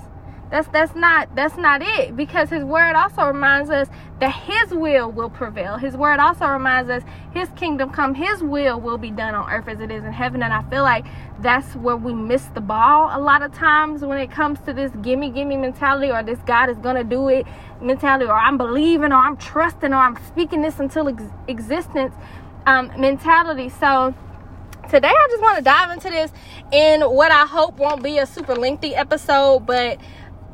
That's 0.50 0.68
that's 0.70 0.96
not 0.96 1.36
that's 1.36 1.58
not 1.58 1.82
it 1.84 2.16
because 2.16 2.50
his 2.50 2.64
word 2.64 2.96
also 2.96 3.28
reminds 3.28 3.70
us 3.70 3.88
that 4.20 4.34
his 4.34 4.72
will 4.72 5.12
will 5.12 5.30
prevail. 5.30 5.78
His 5.78 5.96
word 5.96 6.20
also 6.20 6.48
reminds 6.48 6.90
us 6.90 7.04
his 7.32 7.50
kingdom 7.50 7.92
come, 7.92 8.16
his 8.16 8.42
will 8.42 8.82
will 8.82 8.98
be 8.98 9.12
done 9.12 9.36
on 9.36 9.50
earth 9.52 9.68
as 9.68 9.80
it 9.80 9.92
is 9.92 10.04
in 10.04 10.12
heaven. 10.12 10.42
And 10.42 10.52
I 10.52 10.64
feel 10.70 10.82
like 10.82 11.06
that's 11.40 11.76
where 11.76 11.96
we 11.96 12.14
miss 12.14 12.46
the 12.48 12.62
ball 12.62 13.10
a 13.14 13.22
lot 13.22 13.44
of 13.44 13.54
times 13.54 14.02
when 14.02 14.18
it 14.18 14.32
comes 14.32 14.60
to 14.62 14.74
this 14.74 14.92
gimme 15.04 15.30
gimme 15.30 15.56
mentality 15.56 16.12
or 16.12 16.24
this 16.24 16.40
God 16.48 16.70
is 16.70 16.78
gonna 16.78 17.04
do 17.04 17.30
it 17.30 17.46
mentality 17.80 18.26
or 18.26 18.34
I'm 18.34 18.58
believing 18.58 19.14
or 19.14 19.18
I'm 19.18 19.38
trusting 19.38 19.94
or 19.94 19.98
I'm 19.98 20.18
speaking 20.26 20.64
this 20.64 20.80
until 20.80 21.10
ex- 21.10 21.24
existence 21.48 22.14
um, 22.66 22.92
mentality. 22.98 23.70
So 23.70 24.16
today 24.90 25.10
I 25.10 25.28
just 25.30 25.42
want 25.42 25.58
to 25.60 25.64
dive 25.64 25.92
into 25.92 26.10
this 26.10 26.32
in 26.72 27.02
what 27.02 27.32
I 27.32 27.46
hope 27.46 27.78
won't 27.78 28.02
be 28.02 28.18
a 28.18 28.26
super 28.26 28.56
lengthy 28.56 28.96
episode, 28.96 29.60
but 29.68 30.00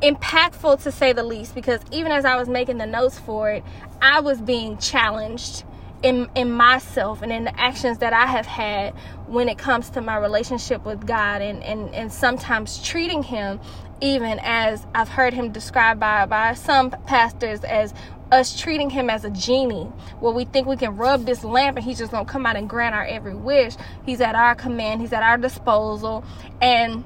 impactful 0.02 0.82
to 0.82 0.92
say 0.92 1.12
the 1.12 1.22
least 1.22 1.54
because 1.54 1.80
even 1.90 2.12
as 2.12 2.24
I 2.24 2.36
was 2.36 2.48
making 2.48 2.78
the 2.78 2.86
notes 2.86 3.18
for 3.18 3.50
it, 3.50 3.64
I 4.00 4.20
was 4.20 4.40
being 4.40 4.78
challenged 4.78 5.64
in 6.02 6.28
in 6.34 6.50
myself 6.50 7.22
and 7.22 7.32
in 7.32 7.44
the 7.44 7.60
actions 7.60 7.98
that 7.98 8.12
I 8.12 8.26
have 8.26 8.46
had 8.46 8.94
when 9.26 9.48
it 9.48 9.56
comes 9.56 9.88
to 9.90 10.02
my 10.02 10.16
relationship 10.16 10.84
with 10.84 11.06
God 11.06 11.40
and 11.40 11.62
and 11.62 11.94
and 11.94 12.12
sometimes 12.12 12.82
treating 12.82 13.22
him 13.22 13.58
even 14.02 14.38
as 14.42 14.86
I've 14.94 15.08
heard 15.08 15.32
him 15.32 15.52
described 15.52 15.98
by 16.00 16.26
by 16.26 16.52
some 16.52 16.90
pastors 16.90 17.64
as 17.64 17.94
us 18.30 18.58
treating 18.58 18.90
him 18.90 19.08
as 19.08 19.24
a 19.24 19.30
genie. 19.30 19.84
Where 20.20 20.32
we 20.32 20.44
think 20.44 20.66
we 20.66 20.76
can 20.76 20.96
rub 20.96 21.24
this 21.24 21.44
lamp 21.44 21.76
and 21.76 21.84
he's 21.84 21.98
just 21.98 22.10
gonna 22.10 22.24
come 22.24 22.44
out 22.44 22.56
and 22.56 22.68
grant 22.68 22.94
our 22.94 23.04
every 23.04 23.34
wish. 23.34 23.74
He's 24.04 24.20
at 24.20 24.34
our 24.34 24.54
command. 24.54 25.00
He's 25.00 25.12
at 25.12 25.22
our 25.22 25.38
disposal. 25.38 26.24
And 26.60 27.04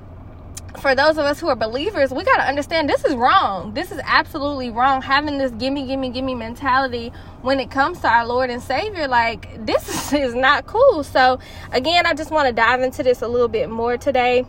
for 0.79 0.95
those 0.95 1.19
of 1.19 1.25
us 1.25 1.41
who 1.41 1.49
are 1.49 1.57
believers, 1.57 2.12
we 2.12 2.25
got 2.25 2.37
to 2.37 2.49
understand 2.49 2.89
this 2.89 3.05
is 3.05 3.15
wrong. 3.15 3.75
This 3.75 3.91
is 3.91 4.00
absolutely 4.05 4.71
wrong. 4.71 5.03
Having 5.03 5.39
this 5.39 5.50
gimme, 5.53 5.87
gimme, 5.87 6.11
gimme 6.11 6.35
mentality 6.35 7.12
when 7.43 7.61
it 7.61 7.71
comes 7.71 8.00
to 8.00 8.09
our 8.09 8.27
Lord 8.27 8.50
and 8.50 8.62
Savior, 8.62 9.09
like, 9.09 9.65
this 9.67 10.12
is 10.12 10.35
not 10.35 10.67
cool. 10.67 11.03
So, 11.03 11.39
again, 11.73 12.07
I 12.07 12.15
just 12.15 12.31
want 12.31 12.47
to 12.47 12.53
dive 12.53 12.83
into 12.83 13.03
this 13.03 13.23
a 13.23 13.29
little 13.29 13.49
bit 13.49 13.69
more 13.69 13.97
today 13.97 14.45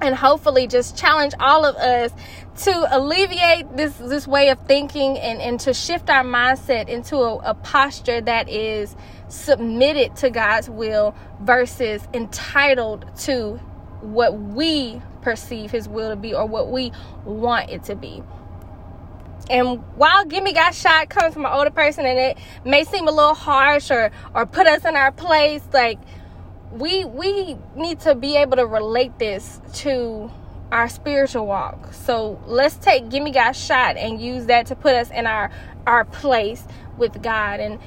and 0.00 0.14
hopefully 0.14 0.66
just 0.66 0.96
challenge 0.96 1.34
all 1.40 1.64
of 1.64 1.74
us 1.76 2.12
to 2.56 2.96
alleviate 2.96 3.76
this 3.76 3.94
this 3.96 4.26
way 4.28 4.48
of 4.48 4.58
thinking 4.66 5.18
and, 5.18 5.40
and 5.40 5.58
to 5.60 5.74
shift 5.74 6.08
our 6.10 6.24
mindset 6.24 6.88
into 6.88 7.16
a, 7.16 7.36
a 7.38 7.54
posture 7.54 8.20
that 8.20 8.48
is 8.48 8.94
submitted 9.28 10.14
to 10.16 10.30
God's 10.30 10.70
will 10.70 11.14
versus 11.40 12.06
entitled 12.14 13.06
to 13.20 13.60
what 14.00 14.38
we 14.38 15.02
perceive 15.28 15.70
his 15.70 15.86
will 15.86 16.08
to 16.08 16.16
be 16.16 16.32
or 16.32 16.46
what 16.46 16.70
we 16.70 16.90
want 17.26 17.68
it 17.68 17.84
to 17.84 17.94
be. 17.94 18.22
And 19.50 19.82
while 19.94 20.24
Gimme 20.24 20.54
Got 20.54 20.74
Shot 20.74 21.10
comes 21.10 21.34
from 21.34 21.44
an 21.44 21.52
older 21.52 21.68
person 21.68 22.06
and 22.06 22.18
it 22.18 22.38
may 22.64 22.84
seem 22.84 23.06
a 23.06 23.10
little 23.10 23.34
harsh 23.34 23.90
or 23.90 24.10
or 24.34 24.46
put 24.46 24.66
us 24.66 24.86
in 24.86 24.96
our 24.96 25.12
place, 25.12 25.60
like 25.74 25.98
we 26.72 27.04
we 27.04 27.58
need 27.76 28.00
to 28.00 28.14
be 28.14 28.36
able 28.36 28.56
to 28.56 28.64
relate 28.64 29.18
this 29.18 29.60
to 29.84 30.30
our 30.72 30.88
spiritual 30.88 31.46
walk. 31.46 31.92
So 31.92 32.42
let's 32.46 32.76
take 32.76 33.10
Gimme 33.10 33.30
Got 33.30 33.54
Shot 33.54 33.98
and 33.98 34.18
use 34.22 34.46
that 34.46 34.64
to 34.68 34.74
put 34.74 34.94
us 34.94 35.10
in 35.10 35.26
our 35.26 35.50
our 35.86 36.06
place 36.06 36.64
with 36.96 37.20
God. 37.22 37.60
And 37.60 37.78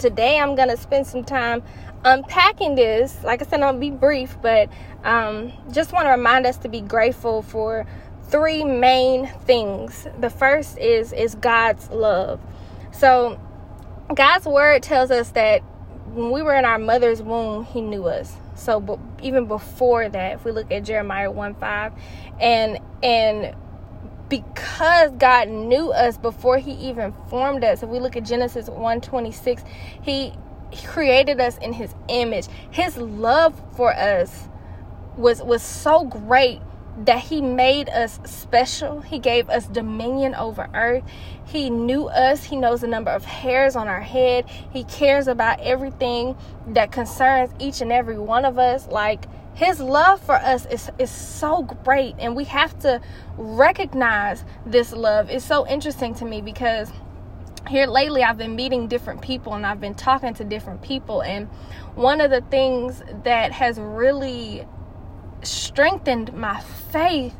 today 0.00 0.40
I'm 0.40 0.56
gonna 0.56 0.76
spend 0.76 1.06
some 1.06 1.22
time 1.22 1.62
unpacking 2.06 2.76
this. 2.76 3.22
Like 3.24 3.42
I 3.42 3.44
said, 3.44 3.60
I'll 3.60 3.76
be 3.76 3.90
brief, 3.90 4.38
but 4.40 4.70
um, 5.04 5.52
just 5.72 5.92
want 5.92 6.06
to 6.06 6.10
remind 6.10 6.46
us 6.46 6.56
to 6.58 6.68
be 6.68 6.80
grateful 6.80 7.42
for 7.42 7.84
three 8.28 8.64
main 8.64 9.26
things. 9.44 10.06
The 10.18 10.30
first 10.30 10.78
is 10.78 11.12
is 11.12 11.34
God's 11.34 11.90
love. 11.90 12.40
So 12.92 13.38
God's 14.14 14.46
word 14.46 14.82
tells 14.82 15.10
us 15.10 15.30
that 15.30 15.60
when 16.14 16.30
we 16.30 16.40
were 16.40 16.54
in 16.54 16.64
our 16.64 16.78
mother's 16.78 17.20
womb, 17.20 17.64
He 17.64 17.80
knew 17.82 18.06
us. 18.06 18.36
So 18.54 18.80
but 18.80 18.98
even 19.22 19.46
before 19.46 20.08
that, 20.08 20.34
if 20.34 20.44
we 20.44 20.52
look 20.52 20.70
at 20.70 20.84
Jeremiah 20.84 21.30
1 21.30 21.56
5, 21.56 21.92
and 22.40 22.78
and 23.02 23.54
because 24.28 25.12
God 25.12 25.48
knew 25.48 25.92
us 25.92 26.18
before 26.18 26.58
he 26.58 26.72
even 26.72 27.14
formed 27.28 27.62
us. 27.62 27.82
If 27.82 27.88
we 27.88 28.00
look 28.00 28.16
at 28.16 28.24
Genesis 28.24 28.68
1:26, 28.68 29.62
he 30.70 30.86
created 30.86 31.40
us 31.40 31.58
in 31.58 31.72
his 31.72 31.94
image. 32.08 32.46
His 32.70 32.96
love 32.96 33.60
for 33.76 33.94
us 33.94 34.48
was 35.16 35.42
was 35.42 35.62
so 35.62 36.04
great 36.04 36.60
that 37.04 37.20
he 37.20 37.40
made 37.40 37.88
us 37.90 38.18
special. 38.24 39.00
He 39.02 39.18
gave 39.18 39.50
us 39.50 39.66
dominion 39.66 40.34
over 40.34 40.68
earth. 40.74 41.04
He 41.44 41.68
knew 41.68 42.08
us. 42.08 42.44
He 42.44 42.56
knows 42.56 42.80
the 42.80 42.86
number 42.86 43.10
of 43.10 43.24
hairs 43.24 43.76
on 43.76 43.86
our 43.86 44.00
head. 44.00 44.46
He 44.72 44.84
cares 44.84 45.28
about 45.28 45.60
everything 45.60 46.36
that 46.68 46.92
concerns 46.92 47.52
each 47.58 47.80
and 47.80 47.92
every 47.92 48.18
one 48.18 48.44
of 48.44 48.58
us. 48.58 48.88
Like 48.88 49.26
his 49.54 49.80
love 49.80 50.20
for 50.20 50.34
us 50.34 50.66
is, 50.66 50.90
is 50.98 51.10
so 51.10 51.62
great, 51.62 52.14
and 52.18 52.36
we 52.36 52.44
have 52.44 52.78
to 52.80 53.00
recognize 53.38 54.44
this 54.66 54.92
love. 54.92 55.30
It's 55.30 55.44
so 55.44 55.66
interesting 55.66 56.14
to 56.16 56.24
me 56.24 56.42
because 56.42 56.90
here 57.68 57.86
lately 57.86 58.22
I've 58.22 58.38
been 58.38 58.56
meeting 58.56 58.88
different 58.88 59.22
people 59.22 59.54
and 59.54 59.66
I've 59.66 59.80
been 59.80 59.94
talking 59.94 60.34
to 60.34 60.44
different 60.44 60.82
people 60.82 61.22
and 61.22 61.48
one 61.94 62.20
of 62.20 62.30
the 62.30 62.40
things 62.42 63.02
that 63.24 63.52
has 63.52 63.78
really 63.78 64.66
strengthened 65.42 66.32
my 66.34 66.60
faith 66.60 67.34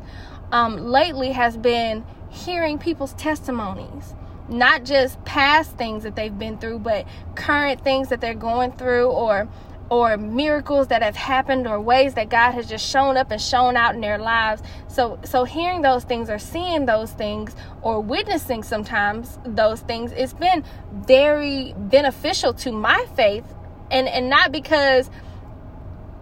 um, 0.51 0.77
lately 0.77 1.31
has 1.31 1.57
been 1.57 2.05
hearing 2.29 2.77
people's 2.77 3.13
testimonies. 3.13 4.13
Not 4.49 4.85
just 4.85 5.23
past 5.25 5.77
things 5.77 6.03
that 6.03 6.15
they've 6.15 6.37
been 6.37 6.57
through 6.57 6.79
but 6.79 7.05
current 7.35 7.83
things 7.83 8.09
that 8.09 8.21
they're 8.21 8.33
going 8.33 8.71
through 8.73 9.07
or 9.07 9.47
or 9.89 10.17
miracles 10.17 10.87
that 10.87 11.01
have 11.01 11.15
happened 11.15 11.67
or 11.67 11.79
ways 11.79 12.13
that 12.15 12.29
God 12.29 12.51
has 12.51 12.67
just 12.67 12.89
shown 12.89 13.15
up 13.15 13.31
and 13.31 13.41
shown 13.41 13.77
out 13.77 13.95
in 13.95 14.01
their 14.01 14.17
lives. 14.17 14.61
So 14.87 15.19
so 15.23 15.43
hearing 15.45 15.81
those 15.81 16.03
things 16.03 16.29
or 16.29 16.39
seeing 16.39 16.85
those 16.85 17.11
things 17.11 17.55
or 17.81 18.01
witnessing 18.01 18.63
sometimes 18.63 19.39
those 19.45 19.81
things 19.81 20.11
it's 20.11 20.33
been 20.33 20.63
very 20.91 21.73
beneficial 21.77 22.53
to 22.53 22.71
my 22.71 23.05
faith 23.15 23.45
and 23.89 24.07
and 24.07 24.29
not 24.29 24.51
because 24.51 25.09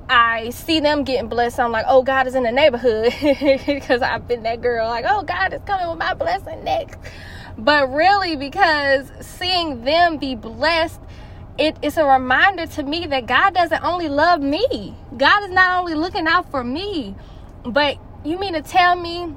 I 0.07 0.51
see 0.51 0.79
them 0.79 1.03
getting 1.03 1.29
blessed. 1.29 1.59
I'm 1.59 1.71
like, 1.71 1.85
oh, 1.87 2.03
God 2.03 2.27
is 2.27 2.35
in 2.35 2.43
the 2.43 2.51
neighborhood 2.51 3.11
because 3.65 4.03
I've 4.03 4.27
been 4.27 4.43
that 4.43 4.61
girl. 4.61 4.87
Like, 4.87 5.05
oh, 5.07 5.23
God 5.23 5.51
is 5.51 5.61
coming 5.65 5.89
with 5.89 5.97
my 5.97 6.13
blessing 6.13 6.63
next. 6.63 6.99
But 7.57 7.91
really, 7.91 8.35
because 8.35 9.11
seeing 9.21 9.83
them 9.83 10.17
be 10.17 10.35
blessed 10.35 11.01
it, 11.57 11.77
it's 11.81 11.97
a 11.97 12.05
reminder 12.05 12.65
to 12.67 12.83
me 12.83 13.07
that 13.07 13.25
God 13.25 13.53
doesn't 13.53 13.83
only 13.83 14.09
love 14.09 14.41
me. 14.41 14.95
God 15.17 15.43
is 15.43 15.51
not 15.51 15.79
only 15.79 15.95
looking 15.95 16.27
out 16.27 16.49
for 16.51 16.63
me, 16.63 17.15
but 17.63 17.97
you 18.23 18.37
mean 18.37 18.53
to 18.53 18.61
tell 18.61 18.95
me 18.95 19.33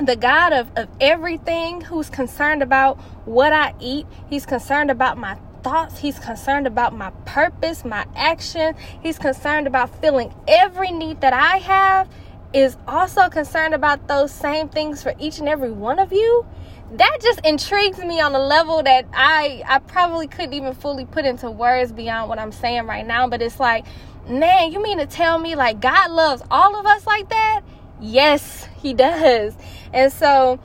the 0.00 0.14
God 0.14 0.52
of, 0.52 0.70
of 0.76 0.88
everything 1.00 1.80
who's 1.80 2.08
concerned 2.08 2.62
about 2.62 2.98
what 3.26 3.52
I 3.52 3.74
eat, 3.80 4.06
He's 4.30 4.46
concerned 4.46 4.90
about 4.90 5.18
my 5.18 5.36
thoughts, 5.62 5.98
He's 5.98 6.18
concerned 6.20 6.66
about 6.66 6.96
my 6.96 7.10
purpose, 7.24 7.84
my 7.84 8.06
action, 8.14 8.76
He's 9.02 9.18
concerned 9.18 9.66
about 9.66 10.00
filling 10.00 10.32
every 10.46 10.92
need 10.92 11.20
that 11.22 11.32
I 11.32 11.58
have, 11.58 12.08
is 12.52 12.76
also 12.86 13.28
concerned 13.28 13.74
about 13.74 14.08
those 14.08 14.32
same 14.32 14.68
things 14.68 15.02
for 15.02 15.14
each 15.18 15.38
and 15.38 15.48
every 15.48 15.70
one 15.70 15.98
of 15.98 16.12
you 16.12 16.46
that 16.92 17.18
just 17.20 17.40
intrigues 17.44 17.98
me 17.98 18.20
on 18.20 18.34
a 18.34 18.38
level 18.38 18.82
that 18.82 19.06
I 19.12 19.62
I 19.66 19.78
probably 19.80 20.26
couldn't 20.26 20.54
even 20.54 20.72
fully 20.74 21.04
put 21.04 21.26
into 21.26 21.50
words 21.50 21.92
beyond 21.92 22.28
what 22.30 22.38
I'm 22.38 22.52
saying 22.52 22.86
right 22.86 23.06
now. 23.06 23.28
But 23.28 23.42
it's 23.42 23.60
like, 23.60 23.84
man, 24.26 24.72
you 24.72 24.82
mean 24.82 24.98
to 24.98 25.06
tell 25.06 25.38
me 25.38 25.54
like 25.54 25.80
God 25.80 26.10
loves 26.10 26.42
all 26.50 26.76
of 26.76 26.86
us 26.86 27.06
like 27.06 27.28
that? 27.28 27.60
Yes, 28.00 28.66
He 28.80 28.94
does. 28.94 29.54
And 29.92 30.10
so 30.12 30.58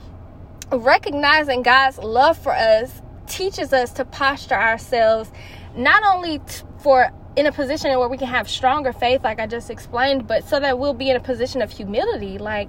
recognizing 0.72 1.62
God's 1.62 1.98
love 1.98 2.38
for 2.38 2.52
us 2.52 3.02
teaches 3.26 3.72
us 3.72 3.92
to 3.92 4.04
posture 4.04 4.54
ourselves 4.54 5.30
not 5.76 6.02
only 6.04 6.38
t- 6.38 6.62
for 6.78 7.10
in 7.36 7.46
a 7.46 7.52
position 7.52 7.98
where 7.98 8.08
we 8.08 8.16
can 8.16 8.28
have 8.28 8.48
stronger 8.48 8.92
faith 8.92 9.24
like 9.24 9.40
I 9.40 9.46
just 9.46 9.70
explained, 9.70 10.26
but 10.26 10.46
so 10.48 10.60
that 10.60 10.78
we'll 10.78 10.94
be 10.94 11.10
in 11.10 11.16
a 11.16 11.20
position 11.20 11.62
of 11.62 11.70
humility 11.70 12.38
like 12.38 12.68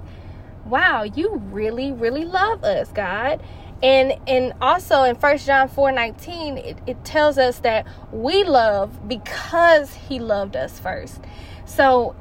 wow, 0.66 1.04
you 1.04 1.36
really, 1.52 1.92
really 1.92 2.24
love 2.24 2.64
us, 2.64 2.90
God. 2.92 3.42
And 3.82 4.14
and 4.26 4.54
also 4.60 5.02
in 5.02 5.16
First 5.16 5.46
John 5.46 5.68
4 5.68 5.92
19, 5.92 6.58
it, 6.58 6.78
it 6.86 7.04
tells 7.04 7.38
us 7.38 7.58
that 7.60 7.86
we 8.10 8.42
love 8.44 9.08
because 9.08 9.92
he 9.94 10.18
loved 10.18 10.56
us 10.56 10.78
first. 10.78 11.20
So 11.66 12.16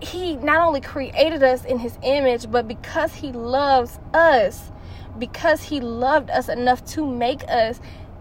he 0.00 0.36
not 0.36 0.60
only 0.66 0.80
created 0.80 1.42
us 1.42 1.64
in 1.64 1.78
his 1.78 1.98
image, 2.02 2.50
but 2.50 2.66
because 2.66 3.14
he 3.14 3.32
loves 3.32 3.98
us, 4.14 4.70
because 5.18 5.62
he 5.62 5.80
loved 5.80 6.30
us 6.30 6.48
enough 6.48 6.84
to 6.86 7.06
make 7.06 7.42
us, 7.48 7.80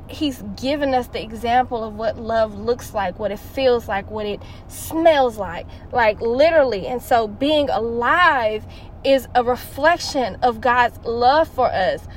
he's 0.09 0.43
given 0.55 0.93
us 0.93 1.07
the 1.07 1.21
example 1.21 1.83
of 1.83 1.95
what 1.95 2.17
love 2.17 2.57
looks 2.57 2.93
like, 2.93 3.19
what 3.19 3.31
it 3.31 3.39
feels 3.39 3.87
like, 3.87 4.09
what 4.09 4.25
it 4.25 4.41
smells 4.67 5.37
like, 5.37 5.67
like 5.91 6.19
literally. 6.21 6.87
And 6.87 7.01
so 7.01 7.27
being 7.27 7.69
alive 7.69 8.65
is 9.03 9.27
a 9.35 9.43
reflection 9.43 10.37
of 10.41 10.61
God's 10.61 10.97
love 11.05 11.47
for 11.47 11.71
us. 11.71 12.07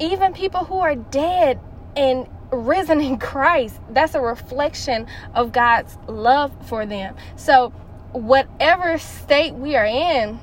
Even 0.00 0.32
people 0.32 0.64
who 0.64 0.78
are 0.78 0.94
dead 0.94 1.58
and 1.96 2.28
risen 2.50 3.00
in 3.00 3.18
Christ, 3.18 3.80
that's 3.90 4.14
a 4.14 4.20
reflection 4.20 5.06
of 5.34 5.52
God's 5.52 5.96
love 6.06 6.52
for 6.68 6.86
them. 6.86 7.16
So, 7.36 7.70
whatever 8.12 8.98
state 8.98 9.54
we 9.54 9.76
are 9.76 9.86
in, 9.86 10.38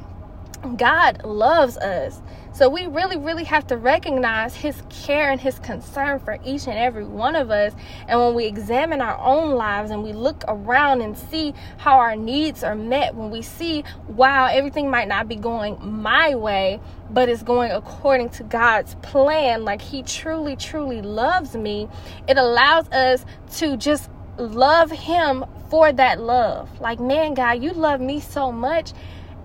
God 0.77 1.23
loves 1.23 1.77
us. 1.77 2.21
So 2.53 2.69
we 2.69 2.85
really, 2.85 3.17
really 3.17 3.45
have 3.45 3.65
to 3.67 3.77
recognize 3.77 4.55
His 4.55 4.83
care 4.89 5.31
and 5.31 5.41
His 5.41 5.57
concern 5.57 6.19
for 6.19 6.37
each 6.45 6.67
and 6.67 6.77
every 6.77 7.03
one 7.03 7.35
of 7.35 7.49
us. 7.49 7.73
And 8.07 8.19
when 8.19 8.35
we 8.35 8.45
examine 8.45 9.01
our 9.01 9.17
own 9.17 9.55
lives 9.55 9.89
and 9.89 10.03
we 10.03 10.13
look 10.13 10.43
around 10.47 11.01
and 11.01 11.17
see 11.17 11.55
how 11.77 11.97
our 11.97 12.15
needs 12.15 12.63
are 12.63 12.75
met, 12.75 13.15
when 13.15 13.31
we 13.31 13.41
see, 13.41 13.83
wow, 14.07 14.45
everything 14.45 14.91
might 14.91 15.07
not 15.07 15.27
be 15.27 15.35
going 15.35 15.79
my 15.81 16.35
way, 16.35 16.79
but 17.09 17.27
it's 17.27 17.41
going 17.41 17.71
according 17.71 18.29
to 18.29 18.43
God's 18.43 18.93
plan, 19.01 19.65
like 19.65 19.81
He 19.81 20.03
truly, 20.03 20.55
truly 20.55 21.01
loves 21.01 21.55
me, 21.55 21.89
it 22.27 22.37
allows 22.37 22.87
us 22.89 23.25
to 23.53 23.77
just 23.77 24.11
love 24.37 24.91
Him 24.91 25.43
for 25.69 25.91
that 25.91 26.21
love. 26.21 26.79
Like, 26.79 26.99
man, 26.99 27.33
God, 27.33 27.63
you 27.63 27.71
love 27.71 27.99
me 27.99 28.19
so 28.19 28.51
much 28.51 28.93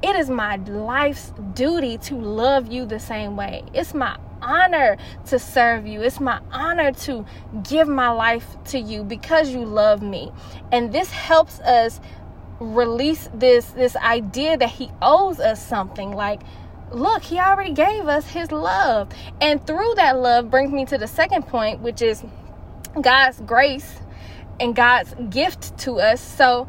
it 0.02 0.17
is 0.17 0.31
my 0.31 0.57
life's 0.57 1.33
duty 1.55 1.99
to 1.99 2.17
love 2.17 2.71
you 2.71 2.87
the 2.87 3.00
same 3.00 3.37
way. 3.37 3.64
It's 3.75 3.95
my 3.95 4.17
honor 4.40 4.97
to 5.26 5.38
serve 5.38 5.87
you. 5.87 6.02
It's 6.02 6.21
my 6.21 6.40
honor 6.52 6.93
to 6.93 7.26
give 7.69 7.88
my 7.88 8.11
life 8.11 8.47
to 8.67 8.78
you 8.78 9.02
because 9.02 9.50
you 9.50 9.64
love 9.64 10.02
me. 10.02 10.31
And 10.71 10.93
this 10.93 11.11
helps 11.11 11.59
us 11.61 12.00
release 12.61 13.28
this 13.35 13.67
this 13.67 13.95
idea 13.97 14.57
that 14.57 14.71
he 14.71 14.90
owes 15.00 15.38
us 15.38 15.64
something 15.64 16.11
like 16.11 16.40
look 16.90 17.23
he 17.23 17.38
already 17.38 17.73
gave 17.73 18.09
us 18.09 18.26
his 18.26 18.50
love 18.50 19.09
and 19.40 19.64
through 19.64 19.95
that 19.95 20.19
love 20.19 20.50
brings 20.50 20.73
me 20.73 20.85
to 20.85 20.99
the 20.99 21.07
second 21.07 21.47
point 21.47 21.78
which 21.81 22.02
is 22.02 22.25
god's 23.00 23.38
grace 23.43 24.00
and 24.59 24.75
god's 24.75 25.14
gift 25.31 25.78
to 25.78 26.00
us 26.00 26.21
so 26.21 26.67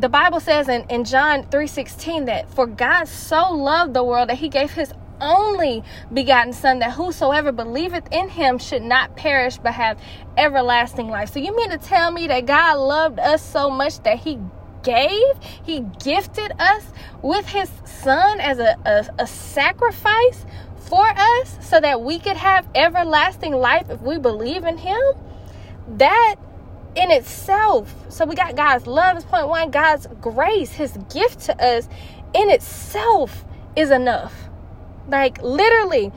the 0.00 0.08
Bible 0.08 0.40
says 0.40 0.68
in, 0.68 0.84
in 0.90 1.04
John 1.04 1.44
3:16 1.44 2.26
that 2.26 2.50
for 2.50 2.66
God 2.66 3.08
so 3.08 3.52
loved 3.52 3.94
the 3.94 4.04
world 4.04 4.28
that 4.28 4.38
he 4.38 4.48
gave 4.48 4.72
his 4.72 4.92
only 5.20 5.82
begotten 6.12 6.52
son 6.52 6.80
that 6.80 6.92
whosoever 6.92 7.50
believeth 7.50 8.06
in 8.12 8.28
him 8.28 8.58
should 8.58 8.82
not 8.82 9.16
perish 9.16 9.56
but 9.56 9.72
have 9.72 9.98
everlasting 10.36 11.08
life. 11.08 11.32
So 11.32 11.40
you 11.40 11.56
mean 11.56 11.70
to 11.70 11.78
tell 11.78 12.10
me 12.10 12.26
that 12.26 12.44
God 12.44 12.76
loved 12.76 13.18
us 13.18 13.42
so 13.42 13.70
much 13.70 14.00
that 14.00 14.18
he 14.18 14.38
gave, 14.82 15.34
he 15.64 15.80
gifted 16.04 16.52
us 16.58 16.84
with 17.22 17.46
his 17.46 17.70
son 17.84 18.40
as 18.40 18.58
a, 18.58 18.76
a, 18.84 19.22
a 19.22 19.26
sacrifice 19.26 20.44
for 20.76 21.08
us 21.08 21.56
so 21.60 21.80
that 21.80 22.02
we 22.02 22.18
could 22.18 22.36
have 22.36 22.68
everlasting 22.74 23.52
life 23.52 23.88
if 23.90 24.00
we 24.02 24.18
believe 24.18 24.64
in 24.64 24.78
him? 24.78 25.00
That 25.88 26.36
in 26.96 27.10
itself. 27.10 27.94
So 28.08 28.24
we 28.24 28.34
got 28.34 28.56
God's 28.56 28.86
love 28.86 29.16
is 29.16 29.24
point 29.24 29.48
one, 29.48 29.70
God's 29.70 30.06
grace, 30.20 30.72
his 30.72 30.96
gift 31.12 31.40
to 31.40 31.64
us 31.64 31.88
in 32.34 32.50
itself 32.50 33.44
is 33.76 33.90
enough. 33.90 34.34
Like 35.08 35.40
literally, 35.42 36.12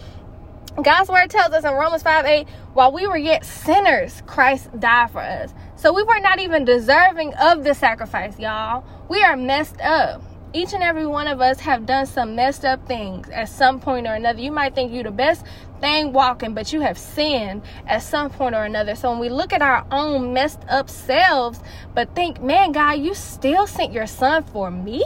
God's 0.81 1.09
word 1.09 1.29
tells 1.29 1.53
us 1.53 1.63
in 1.65 1.73
Romans 1.73 2.03
5 2.03 2.25
8, 2.25 2.47
while 2.73 2.91
we 2.91 3.05
were 3.05 3.17
yet 3.17 3.45
sinners, 3.45 4.23
Christ 4.25 4.69
died 4.79 5.11
for 5.11 5.19
us. 5.19 5.53
So 5.75 5.93
we 5.93 6.03
were 6.03 6.19
not 6.19 6.39
even 6.39 6.65
deserving 6.65 7.33
of 7.35 7.63
the 7.63 7.73
sacrifice, 7.73 8.39
y'all. 8.39 8.83
We 9.09 9.21
are 9.21 9.35
messed 9.35 9.79
up 9.81 10.23
each 10.51 10.73
and 10.73 10.81
every 10.81 11.05
one 11.05 11.27
of 11.27 11.41
us 11.41 11.59
have 11.59 11.85
done 11.85 12.05
some 12.05 12.35
messed 12.35 12.65
up 12.65 12.87
things 12.87 13.29
at 13.29 13.49
some 13.49 13.79
point 13.79 14.07
or 14.07 14.13
another. 14.13 14.39
You 14.39 14.51
might 14.51 14.73
think 14.73 14.91
you're 14.91 15.03
the 15.03 15.11
best 15.11 15.45
thing 15.79 16.11
walking, 16.11 16.53
but 16.53 16.73
you 16.73 16.81
have 16.81 16.97
sinned 16.97 17.61
at 17.87 18.01
some 18.01 18.29
point 18.31 18.55
or 18.55 18.63
another. 18.63 18.95
So 18.95 19.11
when 19.11 19.19
we 19.19 19.29
look 19.29 19.53
at 19.53 19.61
our 19.61 19.85
own 19.91 20.33
messed 20.33 20.61
up 20.67 20.89
selves, 20.89 21.59
but 21.93 22.15
think, 22.15 22.41
man, 22.41 22.71
God, 22.71 22.93
you 22.93 23.13
still 23.13 23.67
sent 23.67 23.93
your 23.93 24.07
son 24.07 24.43
for 24.43 24.71
me? 24.71 25.03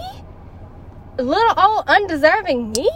Little 1.18 1.60
old 1.60 1.84
undeserving 1.88 2.72
me? 2.72 2.90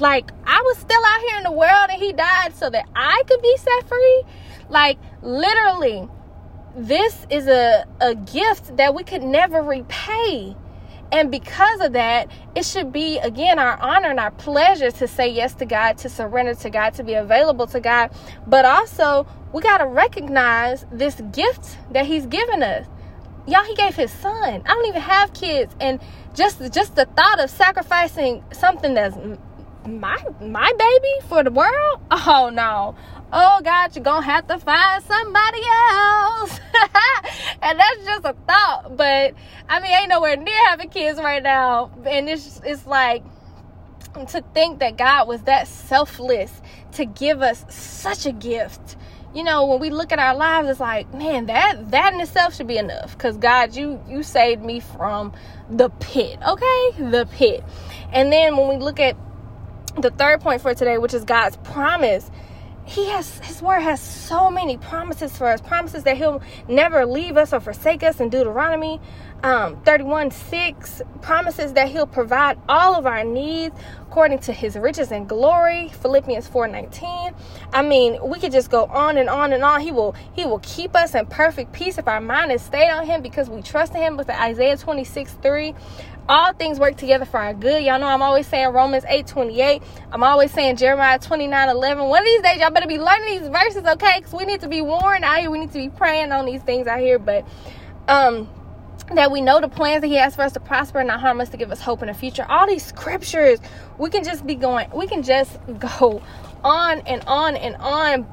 Like 0.00 0.32
I 0.44 0.60
was 0.62 0.78
still 0.78 1.02
out 1.04 1.20
here 1.20 1.38
in 1.38 1.44
the 1.44 1.52
world 1.52 1.86
and 1.90 2.02
he 2.02 2.12
died 2.12 2.56
so 2.56 2.68
that 2.70 2.88
I 2.96 3.22
could 3.28 3.40
be 3.40 3.56
set 3.56 3.88
free? 3.88 4.24
Like 4.68 4.98
literally, 5.22 6.08
this 6.76 7.24
is 7.30 7.46
a, 7.46 7.86
a 8.00 8.16
gift 8.16 8.76
that 8.78 8.96
we 8.96 9.04
could 9.04 9.22
never 9.22 9.62
repay 9.62 10.56
and 11.14 11.30
because 11.30 11.80
of 11.80 11.92
that, 11.92 12.28
it 12.56 12.64
should 12.64 12.92
be, 12.92 13.18
again, 13.18 13.60
our 13.60 13.78
honor 13.78 14.10
and 14.10 14.18
our 14.18 14.32
pleasure 14.32 14.90
to 14.90 15.06
say 15.06 15.28
yes 15.28 15.54
to 15.54 15.64
God, 15.64 15.96
to 15.98 16.08
surrender 16.08 16.56
to 16.56 16.70
God, 16.70 16.94
to 16.94 17.04
be 17.04 17.14
available 17.14 17.68
to 17.68 17.78
God. 17.78 18.10
But 18.48 18.64
also, 18.64 19.24
we 19.52 19.62
got 19.62 19.78
to 19.78 19.86
recognize 19.86 20.84
this 20.90 21.20
gift 21.30 21.78
that 21.92 22.06
He's 22.06 22.26
given 22.26 22.64
us. 22.64 22.88
Y'all, 23.46 23.62
He 23.62 23.76
gave 23.76 23.94
His 23.94 24.10
Son. 24.10 24.60
I 24.66 24.68
don't 24.68 24.86
even 24.86 25.02
have 25.02 25.32
kids. 25.34 25.72
And 25.78 26.00
just, 26.34 26.58
just 26.72 26.96
the 26.96 27.04
thought 27.04 27.38
of 27.38 27.48
sacrificing 27.48 28.42
something 28.52 28.94
that's 28.94 29.16
my 29.86 30.16
my 30.40 30.72
baby 30.78 31.28
for 31.28 31.44
the 31.44 31.50
world 31.50 32.00
oh 32.10 32.50
no 32.50 32.96
oh 33.36 33.60
god 33.64 33.94
you're 33.94 34.04
gonna 34.04 34.24
have 34.24 34.46
to 34.46 34.58
find 34.58 35.02
somebody 35.04 35.60
else. 35.90 36.60
And 37.62 37.80
that's 37.80 38.04
just 38.04 38.24
a 38.26 38.34
thought 38.46 38.96
but 38.96 39.34
i 39.68 39.80
mean 39.80 39.90
ain't 39.90 40.08
nowhere 40.08 40.36
near 40.36 40.66
having 40.66 40.88
kids 40.88 41.18
right 41.18 41.42
now. 41.42 41.90
And 42.06 42.28
it's 42.28 42.60
it's 42.64 42.86
like 42.86 43.24
to 44.28 44.44
think 44.54 44.78
that 44.78 44.96
god 44.96 45.26
was 45.26 45.42
that 45.42 45.66
selfless 45.66 46.62
to 46.92 47.04
give 47.04 47.42
us 47.42 47.64
such 47.68 48.26
a 48.26 48.32
gift. 48.32 48.96
You 49.34 49.42
know 49.42 49.66
when 49.66 49.80
we 49.80 49.90
look 49.90 50.12
at 50.12 50.20
our 50.20 50.36
lives 50.36 50.68
it's 50.68 50.80
like 50.80 51.12
man 51.12 51.46
that 51.46 51.90
that 51.90 52.14
in 52.14 52.20
itself 52.20 52.54
should 52.54 52.68
be 52.68 52.78
enough. 52.78 53.16
Because 53.16 53.36
god 53.36 53.74
you 53.74 54.00
you 54.08 54.22
saved 54.22 54.62
me 54.62 54.78
from 54.78 55.32
the 55.68 55.88
pit 55.88 56.38
okay? 56.46 56.90
The 56.98 57.26
pit. 57.32 57.64
And 58.12 58.32
then 58.32 58.56
when 58.56 58.68
we 58.68 58.76
look 58.76 59.00
at 59.00 59.16
the 60.00 60.10
third 60.10 60.40
point 60.40 60.60
for 60.60 60.74
today, 60.74 60.98
which 60.98 61.14
is 61.14 61.24
God's 61.24 61.56
promise. 61.58 62.30
He 62.86 63.06
has 63.06 63.38
his 63.40 63.62
word 63.62 63.80
has 63.80 64.00
so 64.00 64.50
many 64.50 64.76
promises 64.76 65.36
for 65.36 65.46
us, 65.46 65.60
promises 65.60 66.04
that 66.04 66.16
he'll 66.16 66.42
never 66.68 67.06
leave 67.06 67.36
us 67.36 67.52
or 67.52 67.60
forsake 67.60 68.02
us 68.02 68.20
in 68.20 68.28
Deuteronomy 68.28 69.00
um, 69.44 69.76
31 69.82 70.30
6 70.30 71.02
promises 71.20 71.74
that 71.74 71.88
he'll 71.88 72.06
provide 72.06 72.58
all 72.66 72.94
of 72.94 73.04
our 73.04 73.24
needs 73.24 73.76
according 74.00 74.38
to 74.38 74.52
his 74.54 74.74
riches 74.74 75.12
and 75.12 75.28
glory 75.28 75.90
philippians 76.00 76.48
4 76.48 76.66
19 76.68 77.34
i 77.74 77.82
mean 77.82 78.18
we 78.26 78.38
could 78.38 78.52
just 78.52 78.70
go 78.70 78.86
on 78.86 79.18
and 79.18 79.28
on 79.28 79.52
and 79.52 79.62
on. 79.62 79.82
He 79.82 79.92
will 79.92 80.14
he 80.34 80.46
will 80.46 80.60
keep 80.60 80.96
us 80.96 81.14
in 81.14 81.26
perfect 81.26 81.72
peace 81.72 81.98
if 81.98 82.08
our 82.08 82.22
mind 82.22 82.52
is 82.52 82.62
stayed 82.62 82.90
on 82.90 83.04
him 83.04 83.20
because 83.20 83.50
we 83.50 83.60
trust 83.60 83.94
in 83.94 84.00
him 84.00 84.16
with 84.16 84.28
the 84.28 84.40
isaiah 84.40 84.78
26 84.78 85.32
3 85.42 85.74
all 86.28 86.52
things 86.54 86.80
work 86.80 86.96
together 86.96 87.24
for 87.24 87.38
our 87.38 87.54
good. 87.54 87.82
Y'all 87.82 87.98
know 87.98 88.06
I'm 88.06 88.22
always 88.22 88.46
saying 88.46 88.68
Romans 88.68 89.04
8 89.06 89.26
28. 89.26 89.82
I'm 90.12 90.22
always 90.22 90.52
saying 90.52 90.76
Jeremiah 90.76 91.18
29 91.18 91.68
11. 91.68 92.04
One 92.04 92.20
of 92.20 92.24
these 92.24 92.42
days, 92.42 92.60
y'all 92.60 92.70
better 92.70 92.86
be 92.86 92.98
learning 92.98 93.40
these 93.40 93.48
verses, 93.48 93.84
okay? 93.84 94.14
Because 94.18 94.32
we 94.32 94.44
need 94.44 94.60
to 94.60 94.68
be 94.68 94.80
warned 94.80 95.24
out 95.24 95.40
here. 95.40 95.50
We 95.50 95.58
need 95.58 95.72
to 95.72 95.78
be 95.78 95.90
praying 95.90 96.32
on 96.32 96.46
these 96.46 96.62
things 96.62 96.86
out 96.86 97.00
here. 97.00 97.18
But, 97.18 97.46
um, 98.08 98.48
that 99.12 99.30
we 99.30 99.40
know 99.40 99.60
the 99.60 99.68
plans 99.68 100.00
that 100.00 100.06
he 100.06 100.14
has 100.14 100.34
for 100.34 100.42
us 100.42 100.52
to 100.52 100.60
prosper 100.60 100.98
and 100.98 101.08
not 101.08 101.20
harm 101.20 101.40
us 101.40 101.50
to 101.50 101.56
give 101.56 101.70
us 101.70 101.80
hope 101.80 102.00
in 102.00 102.08
the 102.08 102.14
future. 102.14 102.46
All 102.48 102.66
these 102.66 102.84
scriptures, 102.84 103.60
we 103.98 104.08
can 104.08 104.24
just 104.24 104.46
be 104.46 104.54
going, 104.54 104.88
we 104.94 105.06
can 105.06 105.22
just 105.22 105.58
go 105.78 106.22
on 106.62 107.00
and 107.00 107.22
on 107.26 107.56
and 107.56 107.76
on. 107.76 108.26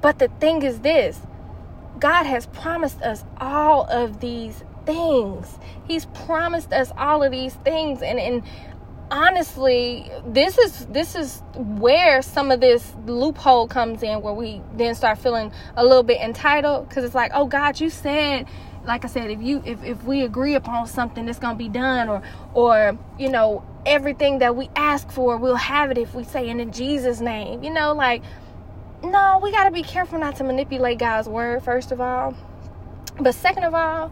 But 0.00 0.18
the 0.18 0.28
thing 0.40 0.62
is 0.62 0.80
this 0.80 1.20
God 1.98 2.24
has 2.24 2.46
promised 2.46 3.00
us 3.02 3.24
all 3.38 3.86
of 3.90 4.20
these 4.20 4.62
things. 4.86 5.58
He's 5.86 6.06
promised 6.06 6.72
us 6.72 6.92
all 6.96 7.22
of 7.22 7.32
these 7.32 7.54
things 7.54 8.02
and 8.02 8.18
and 8.18 8.42
honestly 9.10 10.10
this 10.26 10.56
is 10.58 10.86
this 10.86 11.14
is 11.14 11.42
where 11.54 12.22
some 12.22 12.50
of 12.50 12.60
this 12.60 12.94
loophole 13.06 13.68
comes 13.68 14.02
in 14.02 14.22
where 14.22 14.32
we 14.32 14.62
then 14.76 14.94
start 14.94 15.18
feeling 15.18 15.52
a 15.76 15.84
little 15.84 16.02
bit 16.02 16.20
entitled 16.20 16.88
because 16.88 17.04
it's 17.04 17.14
like 17.14 17.30
oh 17.34 17.46
god 17.46 17.78
you 17.78 17.90
said 17.90 18.46
like 18.86 19.04
i 19.04 19.08
said 19.08 19.30
if 19.30 19.42
you 19.42 19.62
if, 19.66 19.82
if 19.84 20.02
we 20.04 20.22
agree 20.22 20.54
upon 20.54 20.86
something 20.86 21.26
that's 21.26 21.38
gonna 21.38 21.54
be 21.54 21.68
done 21.68 22.08
or 22.08 22.22
or 22.54 22.98
you 23.18 23.28
know 23.28 23.62
everything 23.84 24.38
that 24.38 24.56
we 24.56 24.70
ask 24.74 25.10
for 25.10 25.36
we'll 25.36 25.54
have 25.54 25.90
it 25.90 25.98
if 25.98 26.14
we 26.14 26.24
say 26.24 26.48
it 26.48 26.56
in 26.58 26.72
jesus 26.72 27.20
name 27.20 27.62
you 27.62 27.70
know 27.70 27.92
like 27.92 28.22
no 29.02 29.38
we 29.42 29.50
got 29.50 29.64
to 29.64 29.70
be 29.70 29.82
careful 29.82 30.18
not 30.18 30.34
to 30.34 30.44
manipulate 30.44 30.98
god's 30.98 31.28
word 31.28 31.62
first 31.62 31.92
of 31.92 32.00
all 32.00 32.34
but 33.20 33.34
second 33.34 33.64
of 33.64 33.74
all 33.74 34.10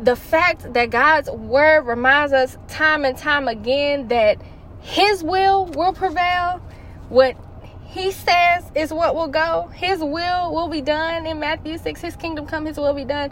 the 0.00 0.16
fact 0.16 0.72
that 0.74 0.90
God's 0.90 1.30
word 1.30 1.82
reminds 1.82 2.32
us 2.32 2.56
time 2.68 3.04
and 3.04 3.16
time 3.16 3.48
again 3.48 4.08
that 4.08 4.38
his 4.80 5.24
will 5.24 5.66
will 5.66 5.92
prevail, 5.92 6.60
what 7.08 7.36
he 7.86 8.12
says 8.12 8.70
is 8.74 8.92
what 8.92 9.14
will 9.14 9.28
go. 9.28 9.68
His 9.74 10.00
will 10.00 10.52
will 10.52 10.68
be 10.68 10.82
done 10.82 11.26
in 11.26 11.40
Matthew 11.40 11.78
6. 11.78 12.00
His 12.00 12.14
kingdom 12.16 12.46
come, 12.46 12.66
his 12.66 12.76
will 12.76 12.94
be 12.94 13.04
done. 13.04 13.30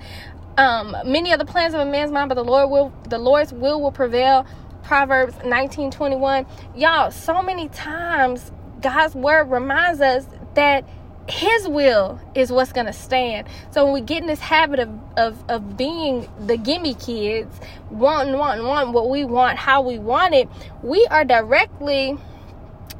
Um, 0.56 0.96
many 1.04 1.32
of 1.32 1.38
the 1.38 1.44
plans 1.44 1.74
of 1.74 1.80
a 1.80 1.84
man's 1.84 2.12
mind, 2.12 2.28
but 2.28 2.36
the 2.36 2.44
Lord 2.44 2.70
will 2.70 2.92
the 3.08 3.18
Lord's 3.18 3.52
will 3.52 3.80
will 3.80 3.92
prevail. 3.92 4.46
Proverbs 4.84 5.34
19 5.44 5.90
21. 5.90 6.46
Y'all, 6.76 7.10
so 7.10 7.42
many 7.42 7.68
times 7.68 8.52
God's 8.80 9.14
word 9.14 9.44
reminds 9.44 10.00
us 10.00 10.26
that 10.54 10.88
his 11.28 11.66
will 11.66 12.20
is 12.34 12.52
what's 12.52 12.72
going 12.72 12.86
to 12.86 12.92
stand. 12.92 13.48
So 13.70 13.84
when 13.84 13.94
we 13.94 14.00
get 14.00 14.22
in 14.22 14.26
this 14.26 14.40
habit 14.40 14.80
of, 14.80 14.90
of, 15.16 15.44
of 15.48 15.76
being 15.76 16.28
the 16.46 16.56
gimme 16.56 16.94
kids, 16.94 17.58
wanting, 17.90 18.36
wanting, 18.36 18.66
wanting 18.66 18.92
what 18.92 19.08
we 19.08 19.24
want, 19.24 19.58
how 19.58 19.80
we 19.80 19.98
want 19.98 20.34
it, 20.34 20.48
we 20.82 21.06
are 21.10 21.24
directly 21.24 22.18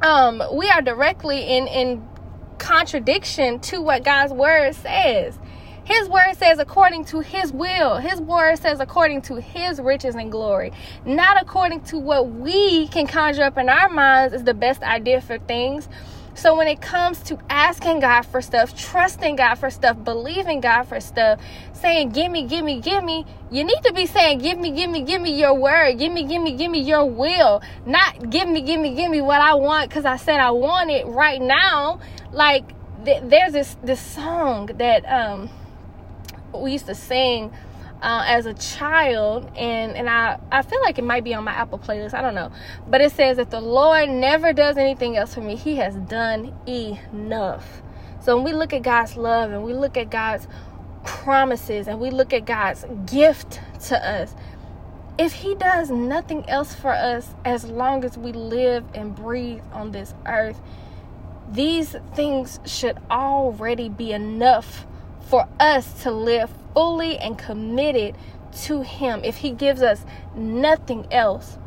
um, 0.01 0.43
we 0.53 0.69
are 0.69 0.81
directly 0.81 1.41
in 1.41 1.67
in 1.67 2.07
contradiction 2.57 3.59
to 3.59 3.81
what 3.81 4.03
God's 4.03 4.33
word 4.33 4.75
says. 4.75 5.39
His 5.83 6.09
word 6.09 6.33
says 6.35 6.57
according 6.57 7.05
to 7.05 7.19
his 7.19 7.53
will. 7.53 7.97
His 7.97 8.19
word 8.19 8.57
says 8.57 8.79
according 8.79 9.21
to 9.23 9.39
his 9.39 9.79
riches 9.79 10.15
and 10.15 10.31
glory, 10.31 10.71
not 11.05 11.41
according 11.41 11.81
to 11.85 11.99
what 11.99 12.29
we 12.29 12.87
can 12.87 13.05
conjure 13.05 13.43
up 13.43 13.57
in 13.57 13.69
our 13.69 13.87
minds 13.87 14.33
is 14.33 14.43
the 14.43 14.55
best 14.55 14.81
idea 14.81 15.21
for 15.21 15.37
things. 15.37 15.87
So 16.35 16.55
when 16.55 16.67
it 16.67 16.81
comes 16.81 17.19
to 17.23 17.39
asking 17.49 18.01
God 18.01 18.23
for 18.23 18.41
stuff, 18.41 18.77
trusting 18.77 19.37
God 19.37 19.55
for 19.55 19.69
stuff, 19.69 20.03
believing 20.03 20.59
God 20.59 20.83
for 20.83 20.99
stuff, 20.99 21.39
saying, 21.73 22.09
Give 22.09 22.29
me, 22.31 22.45
give 22.45 22.63
me, 22.63 22.81
give 22.81 23.03
me, 23.03 23.25
you 23.51 23.63
need 23.63 23.81
to 23.83 23.93
be 23.93 24.05
saying, 24.05 24.39
Give 24.39 24.59
me, 24.59 24.71
give 24.71 24.89
me, 24.89 25.01
give 25.01 25.21
me 25.21 25.39
your 25.39 25.53
word. 25.53 25.97
Give 25.97 26.11
me, 26.11 26.25
give 26.25 26.41
me, 26.41 26.51
give 26.51 26.69
me 26.69 26.81
your 26.81 27.05
will. 27.05 27.61
Not 27.85 28.29
give 28.29 28.49
me, 28.49 28.61
give 28.61 28.79
me, 28.79 28.95
give 28.95 29.09
me 29.09 29.21
what 29.21 29.39
I 29.41 29.55
want 29.55 29.89
because 29.89 30.05
I 30.05 30.17
said 30.17 30.39
I 30.39 30.51
want 30.51 30.91
it 30.91 31.07
right 31.07 31.41
now. 31.41 32.01
Like, 32.33 32.65
th- 33.05 33.23
there's 33.23 33.53
this, 33.53 33.77
this 33.81 34.01
song 34.01 34.67
that, 34.77 35.05
um, 35.05 35.49
we 36.53 36.71
used 36.73 36.85
to 36.87 36.95
sing 36.95 37.51
uh, 38.01 38.23
as 38.27 38.45
a 38.45 38.53
child 38.53 39.49
and 39.55 39.93
and 39.93 40.09
I, 40.09 40.39
I 40.51 40.61
feel 40.61 40.81
like 40.81 40.99
it 40.99 41.03
might 41.03 41.23
be 41.23 41.33
on 41.33 41.43
my 41.43 41.53
apple 41.53 41.79
playlist 41.79 42.13
i 42.13 42.21
don't 42.21 42.35
know. 42.35 42.51
But 42.87 43.01
it 43.01 43.11
says 43.11 43.37
that 43.37 43.51
the 43.51 43.61
lord 43.61 44.09
never 44.09 44.53
does 44.53 44.77
anything 44.77 45.17
else 45.17 45.33
for 45.33 45.41
me. 45.41 45.55
He 45.55 45.77
has 45.77 45.95
done 45.95 46.53
enough. 46.67 47.81
So 48.21 48.35
when 48.35 48.45
we 48.45 48.53
look 48.53 48.73
at 48.73 48.81
god's 48.81 49.15
love 49.17 49.51
and 49.51 49.63
we 49.63 49.73
look 49.73 49.97
at 49.97 50.09
god's 50.09 50.47
promises 51.03 51.87
and 51.87 51.99
we 51.99 52.09
look 52.09 52.33
at 52.33 52.45
god's 52.45 52.85
gift 53.05 53.59
to 53.87 54.07
us 54.07 54.33
if 55.17 55.31
he 55.31 55.55
does 55.55 55.89
nothing 55.89 56.47
else 56.49 56.75
for 56.75 56.91
us 56.91 57.33
as 57.45 57.65
long 57.65 58.03
as 58.03 58.17
we 58.17 58.31
live 58.31 58.83
and 58.93 59.15
breathe 59.15 59.61
on 59.71 59.91
this 59.91 60.13
earth 60.25 60.59
these 61.51 61.95
things 62.15 62.59
should 62.65 62.97
already 63.09 63.87
be 63.87 64.11
enough 64.11 64.85
for 65.25 65.47
us 65.59 66.03
to 66.03 66.11
live 66.11 66.51
fully 66.73 67.17
and 67.17 67.37
committed 67.37 68.15
to 68.63 68.81
Him 68.81 69.23
if 69.23 69.37
He 69.37 69.51
gives 69.51 69.81
us 69.81 70.05
nothing 70.35 71.07
else. 71.11 71.57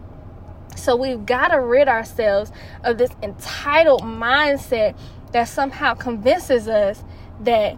So 0.76 0.96
we've 0.96 1.26
got 1.26 1.48
to 1.48 1.60
rid 1.60 1.88
ourselves 1.88 2.52
of 2.84 2.98
this 2.98 3.10
entitled 3.22 4.02
mindset 4.02 4.96
that 5.32 5.44
somehow 5.44 5.94
convinces 5.94 6.68
us 6.68 7.02
that 7.40 7.76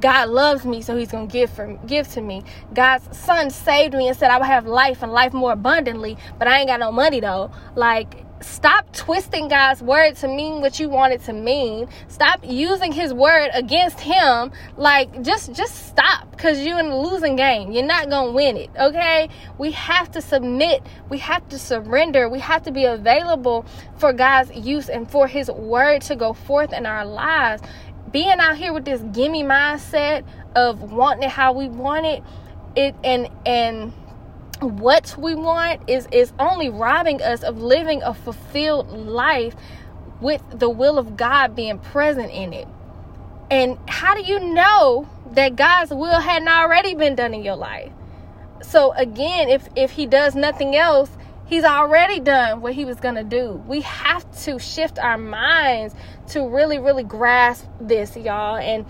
God 0.00 0.28
loves 0.30 0.64
me, 0.64 0.82
so 0.82 0.96
He's 0.96 1.12
gonna 1.12 1.26
give 1.26 1.50
for 1.50 1.78
give 1.86 2.08
to 2.12 2.20
me. 2.20 2.42
God's 2.74 3.16
Son 3.16 3.50
saved 3.50 3.94
me 3.94 4.08
and 4.08 4.16
said 4.16 4.30
I 4.30 4.38
would 4.38 4.46
have 4.46 4.66
life 4.66 5.02
and 5.02 5.12
life 5.12 5.32
more 5.32 5.52
abundantly, 5.52 6.18
but 6.38 6.48
I 6.48 6.58
ain't 6.58 6.68
got 6.68 6.80
no 6.80 6.90
money 6.90 7.20
though. 7.20 7.52
Like 7.76 8.24
stop 8.42 8.92
twisting 8.92 9.48
God's 9.48 9.82
word 9.82 10.16
to 10.16 10.28
mean 10.28 10.60
what 10.60 10.78
you 10.80 10.88
want 10.88 11.12
it 11.12 11.22
to 11.24 11.32
mean. 11.32 11.88
Stop 12.08 12.40
using 12.44 12.92
his 12.92 13.14
word 13.14 13.50
against 13.54 14.00
him. 14.00 14.52
Like 14.76 15.22
just 15.22 15.52
just 15.52 15.86
stop 15.86 16.36
cuz 16.38 16.60
you're 16.60 16.78
in 16.78 16.86
a 16.86 16.98
losing 16.98 17.36
game. 17.36 17.72
You're 17.72 17.86
not 17.86 18.10
going 18.10 18.28
to 18.28 18.32
win 18.32 18.56
it, 18.56 18.70
okay? 18.78 19.28
We 19.58 19.72
have 19.72 20.10
to 20.12 20.20
submit. 20.20 20.82
We 21.08 21.18
have 21.18 21.48
to 21.50 21.58
surrender. 21.58 22.28
We 22.28 22.40
have 22.40 22.62
to 22.64 22.72
be 22.72 22.84
available 22.84 23.64
for 23.96 24.12
God's 24.12 24.54
use 24.54 24.88
and 24.88 25.10
for 25.10 25.26
his 25.26 25.50
word 25.50 26.02
to 26.02 26.16
go 26.16 26.32
forth 26.32 26.72
in 26.72 26.86
our 26.86 27.04
lives. 27.04 27.62
Being 28.10 28.40
out 28.40 28.56
here 28.56 28.72
with 28.72 28.84
this 28.84 29.02
gimme 29.12 29.42
mindset 29.42 30.24
of 30.54 30.92
wanting 30.92 31.24
it 31.24 31.30
how 31.30 31.52
we 31.52 31.68
want 31.68 32.04
it, 32.06 32.22
it 32.76 32.94
and 33.02 33.28
and 33.46 33.92
what 34.62 35.14
we 35.18 35.34
want 35.34 35.88
is 35.88 36.06
is 36.12 36.32
only 36.38 36.68
robbing 36.68 37.20
us 37.20 37.42
of 37.42 37.60
living 37.60 38.02
a 38.02 38.14
fulfilled 38.14 38.90
life 38.90 39.54
with 40.20 40.42
the 40.50 40.70
will 40.70 40.98
of 40.98 41.16
God 41.16 41.56
being 41.56 41.78
present 41.78 42.30
in 42.30 42.52
it. 42.52 42.68
And 43.50 43.78
how 43.88 44.14
do 44.14 44.22
you 44.22 44.40
know 44.40 45.08
that 45.32 45.56
God's 45.56 45.90
will 45.90 46.20
hadn't 46.20 46.48
already 46.48 46.94
been 46.94 47.16
done 47.16 47.34
in 47.34 47.42
your 47.42 47.56
life? 47.56 47.92
So 48.62 48.92
again, 48.92 49.48
if 49.48 49.68
if 49.76 49.90
he 49.90 50.06
does 50.06 50.34
nothing 50.34 50.76
else, 50.76 51.10
he's 51.46 51.64
already 51.64 52.20
done 52.20 52.60
what 52.60 52.72
he 52.74 52.84
was 52.84 53.00
going 53.00 53.16
to 53.16 53.24
do. 53.24 53.62
We 53.66 53.80
have 53.82 54.24
to 54.44 54.58
shift 54.58 54.98
our 54.98 55.18
minds 55.18 55.94
to 56.28 56.48
really 56.48 56.78
really 56.78 57.04
grasp 57.04 57.66
this, 57.80 58.16
y'all. 58.16 58.56
And 58.56 58.86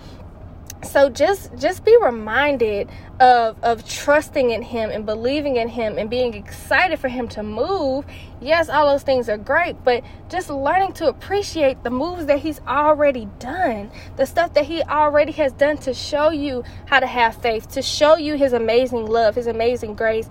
so 0.83 1.09
just 1.09 1.55
just 1.57 1.83
be 1.83 1.97
reminded 2.01 2.89
of 3.19 3.57
of 3.63 3.87
trusting 3.87 4.51
in 4.51 4.61
him 4.61 4.89
and 4.89 5.05
believing 5.05 5.55
in 5.55 5.67
him 5.67 5.97
and 5.97 6.09
being 6.09 6.33
excited 6.33 6.99
for 6.99 7.07
him 7.07 7.27
to 7.29 7.43
move. 7.43 8.05
Yes 8.41 8.69
all 8.69 8.91
those 8.91 9.03
things 9.03 9.29
are 9.29 9.37
great 9.37 9.83
but 9.83 10.03
just 10.29 10.49
learning 10.49 10.93
to 10.93 11.07
appreciate 11.07 11.83
the 11.83 11.89
moves 11.89 12.25
that 12.25 12.39
he's 12.39 12.59
already 12.61 13.27
done 13.39 13.91
the 14.17 14.25
stuff 14.25 14.53
that 14.53 14.65
he 14.65 14.81
already 14.83 15.31
has 15.31 15.53
done 15.53 15.77
to 15.77 15.93
show 15.93 16.29
you 16.29 16.63
how 16.85 16.99
to 16.99 17.07
have 17.07 17.35
faith 17.35 17.69
to 17.71 17.81
show 17.81 18.17
you 18.17 18.35
his 18.35 18.53
amazing 18.53 19.05
love 19.05 19.35
his 19.35 19.47
amazing 19.47 19.95
grace. 19.95 20.27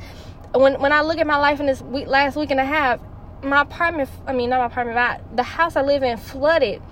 When 0.55 0.81
when 0.81 0.93
i 0.93 1.01
look 1.01 1.19
at 1.19 1.27
my 1.27 1.39
life 1.39 1.61
in 1.61 1.67
this 1.67 1.81
week 1.83 2.07
last 2.07 2.37
week 2.37 2.51
and 2.51 2.61
a 2.61 2.65
half 2.65 3.01
my 3.43 3.63
apartment 3.63 4.09
i 4.27 4.33
mean 4.33 4.51
not 4.51 4.61
my 4.61 4.67
apartment 4.67 4.97
but 4.97 5.37
the 5.37 5.43
house 5.43 5.77
i 5.77 5.83
live 5.83 6.03
in 6.03 6.17
flooded. 6.17 6.83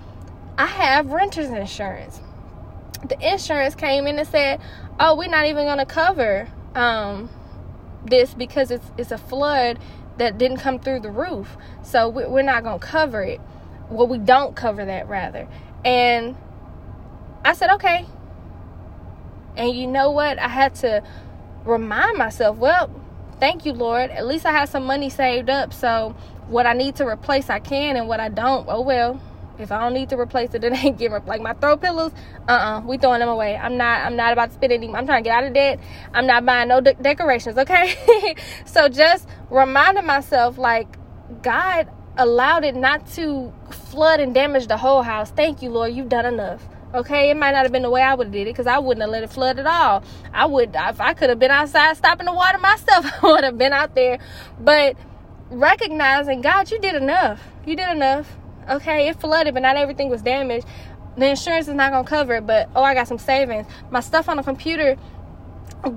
I 0.57 0.65
have 0.65 1.11
renter's 1.11 1.49
insurance 1.49 2.19
the 3.07 3.17
insurance 3.31 3.75
came 3.75 4.07
in 4.07 4.19
and 4.19 4.27
said, 4.27 4.59
"Oh, 4.99 5.15
we're 5.15 5.29
not 5.29 5.45
even 5.45 5.65
going 5.65 5.79
to 5.79 5.85
cover 5.85 6.47
um, 6.75 7.29
this 8.05 8.33
because 8.33 8.71
it's 8.71 8.85
it's 8.97 9.11
a 9.11 9.17
flood 9.17 9.79
that 10.17 10.37
didn't 10.37 10.57
come 10.57 10.79
through 10.79 10.99
the 11.01 11.11
roof, 11.11 11.57
so 11.83 12.09
we're 12.09 12.43
not 12.43 12.63
going 12.63 12.79
to 12.79 12.85
cover 12.85 13.23
it. 13.23 13.41
Well, 13.89 14.07
we 14.07 14.17
don't 14.17 14.55
cover 14.55 14.85
that 14.85 15.07
rather." 15.07 15.47
And 15.83 16.35
I 17.43 17.53
said, 17.53 17.71
"Okay." 17.71 18.05
And 19.57 19.75
you 19.75 19.87
know 19.87 20.11
what? 20.11 20.39
I 20.39 20.47
had 20.47 20.75
to 20.75 21.03
remind 21.65 22.17
myself, 22.17 22.57
well, 22.57 22.89
thank 23.39 23.65
you, 23.65 23.73
Lord. 23.73 24.09
At 24.11 24.25
least 24.25 24.45
I 24.45 24.51
have 24.51 24.69
some 24.69 24.85
money 24.85 25.09
saved 25.09 25.49
up. 25.49 25.73
So 25.73 26.15
what 26.47 26.65
I 26.65 26.73
need 26.73 26.95
to 26.97 27.05
replace, 27.07 27.49
I 27.49 27.59
can, 27.59 27.95
and 27.95 28.07
what 28.07 28.19
I 28.19 28.29
don't, 28.29 28.65
oh 28.69 28.81
well, 28.81 29.21
if 29.61 29.71
I 29.71 29.79
don't 29.79 29.93
need 29.93 30.09
to 30.09 30.19
replace 30.19 30.53
it, 30.53 30.63
it 30.63 30.73
ain't 30.73 30.97
getting 30.97 31.25
like 31.25 31.41
my 31.41 31.53
throw 31.53 31.77
pillows. 31.77 32.11
Uh 32.47 32.51
uh-uh, 32.51 32.77
uh 32.77 32.81
we 32.81 32.97
throwing 32.97 33.19
them 33.19 33.29
away. 33.29 33.55
I'm 33.55 33.77
not. 33.77 34.01
I'm 34.01 34.15
not 34.15 34.33
about 34.33 34.49
to 34.49 34.55
spend 34.55 34.73
any. 34.73 34.87
I'm 34.87 35.05
trying 35.05 35.23
to 35.23 35.27
get 35.27 35.37
out 35.37 35.43
of 35.43 35.53
debt. 35.53 35.79
I'm 36.13 36.27
not 36.27 36.45
buying 36.45 36.67
no 36.67 36.81
de- 36.81 36.93
decorations. 36.95 37.57
Okay. 37.57 38.35
so 38.65 38.89
just 38.89 39.27
reminding 39.49 40.05
myself, 40.05 40.57
like 40.57 40.87
God 41.41 41.89
allowed 42.17 42.63
it 42.63 42.75
not 42.75 43.05
to 43.13 43.53
flood 43.69 44.19
and 44.19 44.33
damage 44.33 44.67
the 44.67 44.77
whole 44.77 45.01
house. 45.01 45.31
Thank 45.31 45.61
you, 45.61 45.69
Lord. 45.69 45.93
You've 45.93 46.09
done 46.09 46.25
enough. 46.25 46.67
Okay, 46.93 47.29
it 47.29 47.37
might 47.37 47.51
not 47.51 47.63
have 47.63 47.71
been 47.71 47.83
the 47.83 47.89
way 47.89 48.01
I 48.01 48.13
would 48.13 48.27
have 48.27 48.33
did 48.33 48.47
it 48.47 48.51
because 48.51 48.67
I 48.67 48.79
wouldn't 48.79 49.01
have 49.01 49.09
let 49.09 49.23
it 49.23 49.29
flood 49.29 49.59
at 49.59 49.65
all. 49.65 50.03
I 50.33 50.45
would, 50.45 50.75
if 50.75 50.99
I 50.99 51.13
could 51.13 51.29
have 51.29 51.39
been 51.39 51.51
outside 51.51 51.95
stopping 51.95 52.25
the 52.25 52.33
water 52.33 52.57
myself, 52.57 53.05
I 53.23 53.27
would 53.27 53.43
have 53.45 53.57
been 53.57 53.71
out 53.71 53.95
there. 53.95 54.19
But 54.59 54.97
recognizing, 55.49 56.41
God, 56.41 56.69
you 56.69 56.79
did 56.79 56.95
enough. 56.95 57.41
You 57.65 57.77
did 57.77 57.89
enough 57.89 58.35
Okay, 58.71 59.09
it 59.09 59.19
flooded, 59.19 59.53
but 59.53 59.63
not 59.63 59.75
everything 59.75 60.07
was 60.09 60.21
damaged. 60.21 60.65
The 61.17 61.27
insurance 61.27 61.67
is 61.67 61.73
not 61.73 61.91
gonna 61.91 62.07
cover 62.07 62.35
it, 62.35 62.47
but 62.47 62.69
oh, 62.73 62.81
I 62.81 62.93
got 62.93 63.07
some 63.07 63.17
savings. 63.17 63.67
My 63.89 63.99
stuff 63.99 64.29
on 64.29 64.37
the 64.37 64.43
computer 64.43 64.95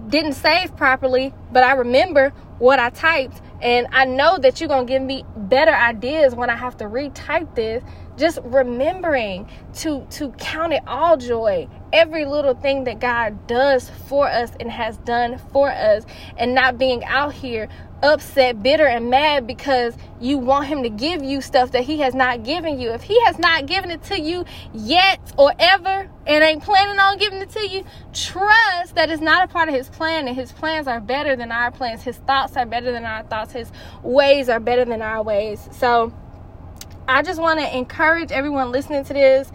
didn't 0.09 0.33
save 0.33 0.77
properly, 0.77 1.33
but 1.53 1.63
I 1.63 1.75
remember 1.75 2.31
what 2.59 2.81
I 2.81 2.91
typed, 2.91 3.41
and 3.63 3.87
I 3.93 4.07
know 4.07 4.39
that 4.39 4.61
you're 4.61 4.69
gonna 4.69 4.87
give 4.87 5.03
me 5.03 5.25
better 5.37 5.73
ideas 5.73 6.35
when 6.35 6.51
I 6.51 6.57
have 6.57 6.77
to 6.79 6.85
retype 6.85 7.55
this. 7.55 7.85
Just 8.17 8.39
remembering 8.43 9.49
to 9.77 10.07
to 10.11 10.31
count 10.33 10.73
it 10.73 10.83
all 10.87 11.17
joy, 11.17 11.69
every 11.93 12.25
little 12.25 12.55
thing 12.55 12.85
that 12.85 12.99
God 12.99 13.47
does 13.47 13.91
for 14.09 14.29
us 14.29 14.51
and 14.59 14.71
has 14.71 14.97
done 14.99 15.39
for 15.53 15.71
us, 15.71 16.05
and 16.37 16.55
not 16.55 16.77
being 16.77 17.05
out 17.05 17.33
here 17.35 17.69
upset, 18.05 18.63
bitter, 18.63 18.87
and 18.87 19.09
mad 19.09 19.47
because 19.47 19.97
you 20.21 20.37
want 20.37 20.67
him 20.67 20.83
to 20.83 20.91
give 20.91 21.25
you 21.25 21.41
stuff 21.41 21.73
that 21.73 21.85
he 21.85 21.99
has 21.99 22.15
not 22.15 22.45
given 22.45 22.79
you. 22.79 22.91
If 22.91 23.03
he 23.03 23.19
has 23.25 23.39
not 23.39 23.67
given 23.67 23.91
it 23.91 24.03
to 24.05 24.21
you 24.21 24.45
yet 24.75 25.21
or 25.39 25.53
ever 25.59 26.09
and 26.27 26.45
ain't 26.45 26.63
planning 26.63 26.99
on 26.99 27.17
giving 27.17 27.41
it 27.41 27.51
to 27.51 27.67
you, 27.67 27.85
trust 28.13 28.95
that 28.95 29.11
it's 29.11 29.23
not 29.23 29.49
a 29.49 29.53
part 29.53 29.69
of 29.69 29.75
his 29.75 29.89
plan 29.89 30.29
and 30.29 30.37
his 30.37 30.53
plans 30.53 30.87
are 30.87 31.01
better 31.01 31.35
than 31.35 31.51
our 31.51 31.71
plans. 31.71 32.03
His 32.03 32.19
thoughts 32.19 32.57
are 32.57 32.67
better 32.67 32.93
than 32.93 33.05
our 33.05 33.23
thoughts. 33.25 33.53
His 33.53 33.73
ways 34.03 34.49
are 34.51 34.61
better 34.61 34.85
than 34.85 35.01
our 35.01 35.23
ways. 35.23 35.67
So 35.73 36.13
I 37.09 37.23
just 37.23 37.41
want 37.41 37.59
to 37.61 37.77
encourage 37.77 38.33
everyone 38.33 38.71
listening 38.71 39.05
to 39.05 39.15
this 39.15 39.51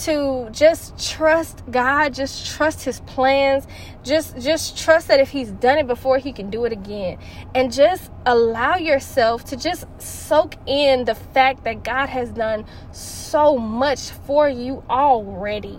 to 0.00 0.48
just 0.50 0.98
trust 1.12 1.62
God, 1.70 2.14
just 2.14 2.54
trust 2.54 2.84
his 2.84 3.00
plans, 3.00 3.66
just 4.02 4.38
just 4.40 4.76
trust 4.76 5.08
that 5.08 5.20
if 5.20 5.30
he's 5.30 5.50
done 5.50 5.78
it 5.78 5.86
before 5.86 6.18
he 6.18 6.32
can 6.32 6.50
do 6.50 6.64
it 6.64 6.72
again. 6.72 7.18
And 7.54 7.72
just 7.72 8.10
allow 8.26 8.76
yourself 8.76 9.44
to 9.46 9.56
just 9.56 9.86
soak 10.00 10.56
in 10.66 11.04
the 11.04 11.14
fact 11.14 11.64
that 11.64 11.84
God 11.84 12.08
has 12.08 12.30
done 12.30 12.64
so 12.92 13.56
much 13.56 14.10
for 14.10 14.48
you 14.48 14.82
already. 14.90 15.78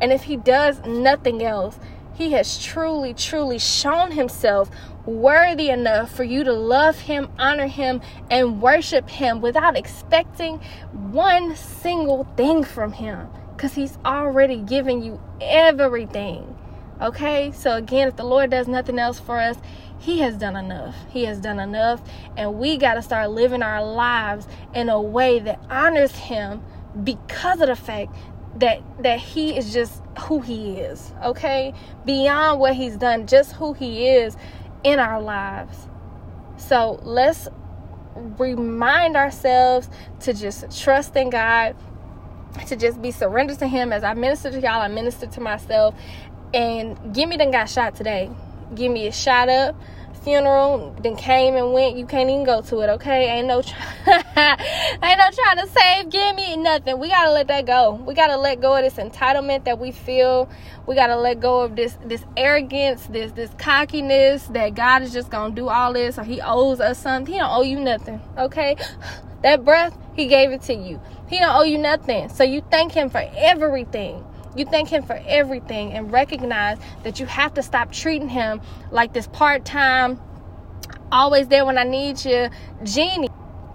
And 0.00 0.12
if 0.12 0.24
he 0.24 0.36
does 0.36 0.80
nothing 0.84 1.42
else, 1.42 1.78
he 2.14 2.32
has 2.32 2.62
truly 2.62 3.14
truly 3.14 3.58
shown 3.58 4.10
himself 4.10 4.70
worthy 5.06 5.70
enough 5.70 6.10
for 6.10 6.24
you 6.24 6.42
to 6.42 6.52
love 6.52 6.98
Him, 6.98 7.28
honor 7.38 7.68
Him, 7.68 8.00
and 8.30 8.60
worship 8.60 9.08
Him 9.08 9.40
without 9.40 9.76
expecting 9.76 10.58
one 10.92 11.54
single 11.54 12.24
thing 12.36 12.64
from 12.64 12.92
Him 12.92 13.28
because 13.56 13.74
He's 13.74 13.98
already 14.04 14.58
given 14.58 15.02
you 15.02 15.20
everything. 15.40 16.56
Okay, 17.00 17.52
so 17.52 17.76
again, 17.76 18.08
if 18.08 18.16
the 18.16 18.24
Lord 18.24 18.50
does 18.50 18.68
nothing 18.68 18.98
else 18.98 19.18
for 19.18 19.38
us, 19.38 19.56
He 19.98 20.20
has 20.20 20.36
done 20.36 20.56
enough. 20.56 20.94
He 21.10 21.24
has 21.24 21.40
done 21.40 21.58
enough, 21.58 22.00
and 22.36 22.58
we 22.58 22.76
got 22.76 22.94
to 22.94 23.02
start 23.02 23.30
living 23.30 23.62
our 23.62 23.84
lives 23.84 24.46
in 24.74 24.88
a 24.88 25.00
way 25.00 25.38
that 25.40 25.60
honors 25.70 26.14
Him 26.14 26.62
because 27.04 27.60
of 27.60 27.68
the 27.68 27.76
fact 27.76 28.14
that 28.60 28.80
that 29.02 29.18
he 29.18 29.56
is 29.56 29.72
just 29.72 30.02
who 30.20 30.40
he 30.40 30.78
is 30.78 31.12
okay 31.22 31.74
beyond 32.04 32.58
what 32.58 32.74
he's 32.74 32.96
done 32.96 33.26
just 33.26 33.52
who 33.52 33.72
he 33.74 34.08
is 34.08 34.36
in 34.82 34.98
our 34.98 35.20
lives 35.20 35.88
so 36.56 36.98
let's 37.02 37.48
remind 38.14 39.14
ourselves 39.14 39.90
to 40.20 40.32
just 40.32 40.82
trust 40.82 41.14
in 41.16 41.28
god 41.28 41.76
to 42.66 42.76
just 42.76 43.00
be 43.02 43.10
surrendered 43.10 43.58
to 43.58 43.68
him 43.68 43.92
as 43.92 44.04
i 44.04 44.14
minister 44.14 44.50
to 44.50 44.60
y'all 44.60 44.82
i 44.82 44.88
minister 44.88 45.26
to 45.26 45.40
myself. 45.40 45.94
And 46.54 47.14
give 47.14 47.28
me 47.28 47.36
them 47.36 47.50
got 47.50 47.68
shot 47.68 47.96
today. 47.96 48.30
Give 48.74 48.90
me 48.90 49.06
a 49.08 49.12
shot 49.12 49.48
up 49.48 49.76
funeral 50.26 50.92
then 51.02 51.14
came 51.14 51.54
and 51.54 51.72
went. 51.72 51.96
You 51.96 52.04
can't 52.04 52.28
even 52.28 52.42
go 52.42 52.60
to 52.60 52.80
it 52.80 52.90
okay? 52.90 53.30
Ain't 53.30 53.46
no 53.46 53.62
try- 53.62 53.78
ain't 55.02 55.18
no 55.18 55.30
trying 55.30 55.58
to 55.58 55.68
save 55.68 56.10
give 56.10 56.34
me 56.34 56.56
nothing. 56.56 56.98
We 56.98 57.08
gotta 57.08 57.30
let 57.30 57.46
that 57.46 57.64
go. 57.64 57.94
We 58.04 58.12
gotta 58.12 58.36
let 58.36 58.60
go 58.60 58.74
of 58.74 58.82
this 58.82 58.94
entitlement 58.94 59.64
that 59.66 59.78
we 59.78 59.92
feel. 59.92 60.50
We 60.88 60.96
gotta 60.96 61.16
let 61.16 61.38
go 61.38 61.60
of 61.60 61.76
this 61.76 61.96
this 62.04 62.24
arrogance 62.36 63.06
this 63.06 63.30
this 63.32 63.52
cockiness 63.56 64.48
that 64.48 64.74
god 64.74 65.02
is 65.02 65.12
just 65.12 65.30
gonna 65.30 65.54
do 65.54 65.68
all 65.68 65.92
this. 65.92 66.18
Or 66.18 66.24
he 66.24 66.40
owes 66.40 66.80
us 66.80 66.98
something. 66.98 67.32
He 67.32 67.38
don't 67.38 67.52
owe 67.52 67.62
you 67.62 67.78
nothing 67.78 68.20
okay? 68.36 68.76
That 69.42 69.64
breath 69.64 69.96
he 70.16 70.26
gave 70.26 70.50
it 70.50 70.62
to 70.62 70.74
you 70.74 71.00
he 71.28 71.38
don't 71.38 71.54
owe 71.54 71.64
you 71.64 71.78
nothing 71.78 72.28
so 72.28 72.44
you 72.44 72.62
thank 72.70 72.92
him 72.92 73.10
for 73.10 73.22
everything 73.36 74.24
you 74.56 74.64
thank 74.64 74.88
Him 74.88 75.02
for 75.02 75.20
everything 75.26 75.92
and 75.92 76.10
recognize 76.10 76.78
that 77.02 77.20
you 77.20 77.26
have 77.26 77.54
to 77.54 77.62
stop 77.62 77.92
treating 77.92 78.30
Him 78.30 78.62
like 78.90 79.12
this 79.12 79.26
part 79.26 79.64
time, 79.66 80.18
always 81.12 81.48
there 81.48 81.66
when 81.66 81.76
I 81.76 81.84
need 81.84 82.24
you 82.24 82.48
genie. 82.82 83.28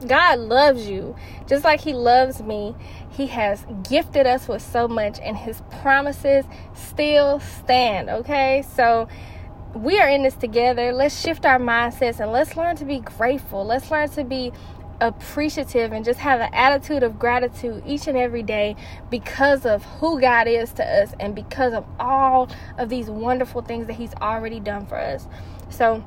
God 0.07 0.39
loves 0.39 0.89
you 0.89 1.15
just 1.47 1.63
like 1.63 1.81
He 1.81 1.93
loves 1.93 2.41
me. 2.41 2.75
He 3.11 3.27
has 3.27 3.63
gifted 3.87 4.25
us 4.25 4.47
with 4.47 4.63
so 4.63 4.87
much, 4.87 5.19
and 5.19 5.37
His 5.37 5.61
promises 5.81 6.45
still 6.73 7.39
stand. 7.39 8.09
Okay, 8.09 8.63
so 8.75 9.07
we 9.75 9.99
are 9.99 10.09
in 10.09 10.23
this 10.23 10.33
together. 10.33 10.91
Let's 10.93 11.19
shift 11.19 11.45
our 11.45 11.59
mindsets 11.59 12.19
and 12.19 12.31
let's 12.31 12.57
learn 12.57 12.75
to 12.77 12.85
be 12.85 12.99
grateful. 12.99 13.63
Let's 13.63 13.91
learn 13.91 14.09
to 14.09 14.23
be 14.23 14.51
appreciative 15.01 15.91
and 15.91 16.05
just 16.05 16.19
have 16.19 16.39
an 16.39 16.53
attitude 16.53 17.03
of 17.03 17.19
gratitude 17.19 17.83
each 17.85 18.07
and 18.07 18.17
every 18.17 18.43
day 18.43 18.75
because 19.09 19.65
of 19.65 19.83
who 19.83 20.21
God 20.21 20.47
is 20.47 20.71
to 20.73 20.85
us 20.85 21.13
and 21.19 21.35
because 21.35 21.73
of 21.73 21.85
all 21.99 22.49
of 22.77 22.87
these 22.87 23.09
wonderful 23.09 23.61
things 23.61 23.87
that 23.87 23.93
He's 23.93 24.13
already 24.15 24.59
done 24.59 24.85
for 24.85 24.97
us. 24.97 25.27
So, 25.69 26.03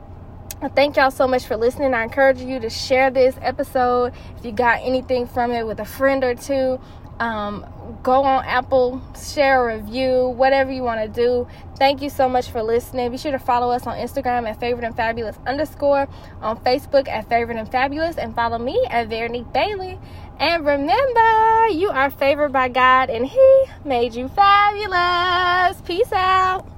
Thank 0.74 0.96
y'all 0.96 1.10
so 1.10 1.28
much 1.28 1.44
for 1.44 1.58
listening. 1.58 1.92
I 1.92 2.04
encourage 2.04 2.40
you 2.40 2.58
to 2.60 2.70
share 2.70 3.10
this 3.10 3.36
episode 3.42 4.14
if 4.38 4.46
you 4.46 4.52
got 4.52 4.80
anything 4.82 5.26
from 5.26 5.50
it 5.50 5.66
with 5.66 5.78
a 5.78 5.84
friend 5.84 6.24
or 6.24 6.34
two. 6.34 6.80
Um, 7.20 7.66
go 8.02 8.22
on 8.22 8.44
Apple, 8.44 9.02
share 9.16 9.68
a 9.68 9.76
review, 9.76 10.28
whatever 10.36 10.72
you 10.72 10.82
want 10.82 11.00
to 11.00 11.08
do. 11.08 11.46
Thank 11.76 12.02
you 12.02 12.10
so 12.10 12.28
much 12.28 12.50
for 12.50 12.62
listening. 12.62 13.10
Be 13.10 13.18
sure 13.18 13.32
to 13.32 13.38
follow 13.38 13.70
us 13.70 13.86
on 13.86 13.96
Instagram 13.96 14.48
at 14.48 14.60
favored 14.60 14.84
and 14.84 14.96
fabulous 14.96 15.36
underscore, 15.46 16.08
on 16.40 16.58
Facebook 16.58 17.08
at 17.08 17.28
favored 17.28 17.56
and 17.56 17.70
fabulous, 17.70 18.16
and 18.16 18.34
follow 18.34 18.58
me 18.58 18.84
at 18.90 19.08
Verinique 19.08 19.52
Bailey. 19.52 19.98
And 20.38 20.66
remember, 20.66 21.68
you 21.68 21.90
are 21.90 22.10
favored 22.10 22.52
by 22.52 22.68
God 22.68 23.10
and 23.10 23.26
He 23.26 23.64
made 23.84 24.14
you 24.14 24.28
fabulous. 24.28 25.80
Peace 25.82 26.12
out. 26.12 26.73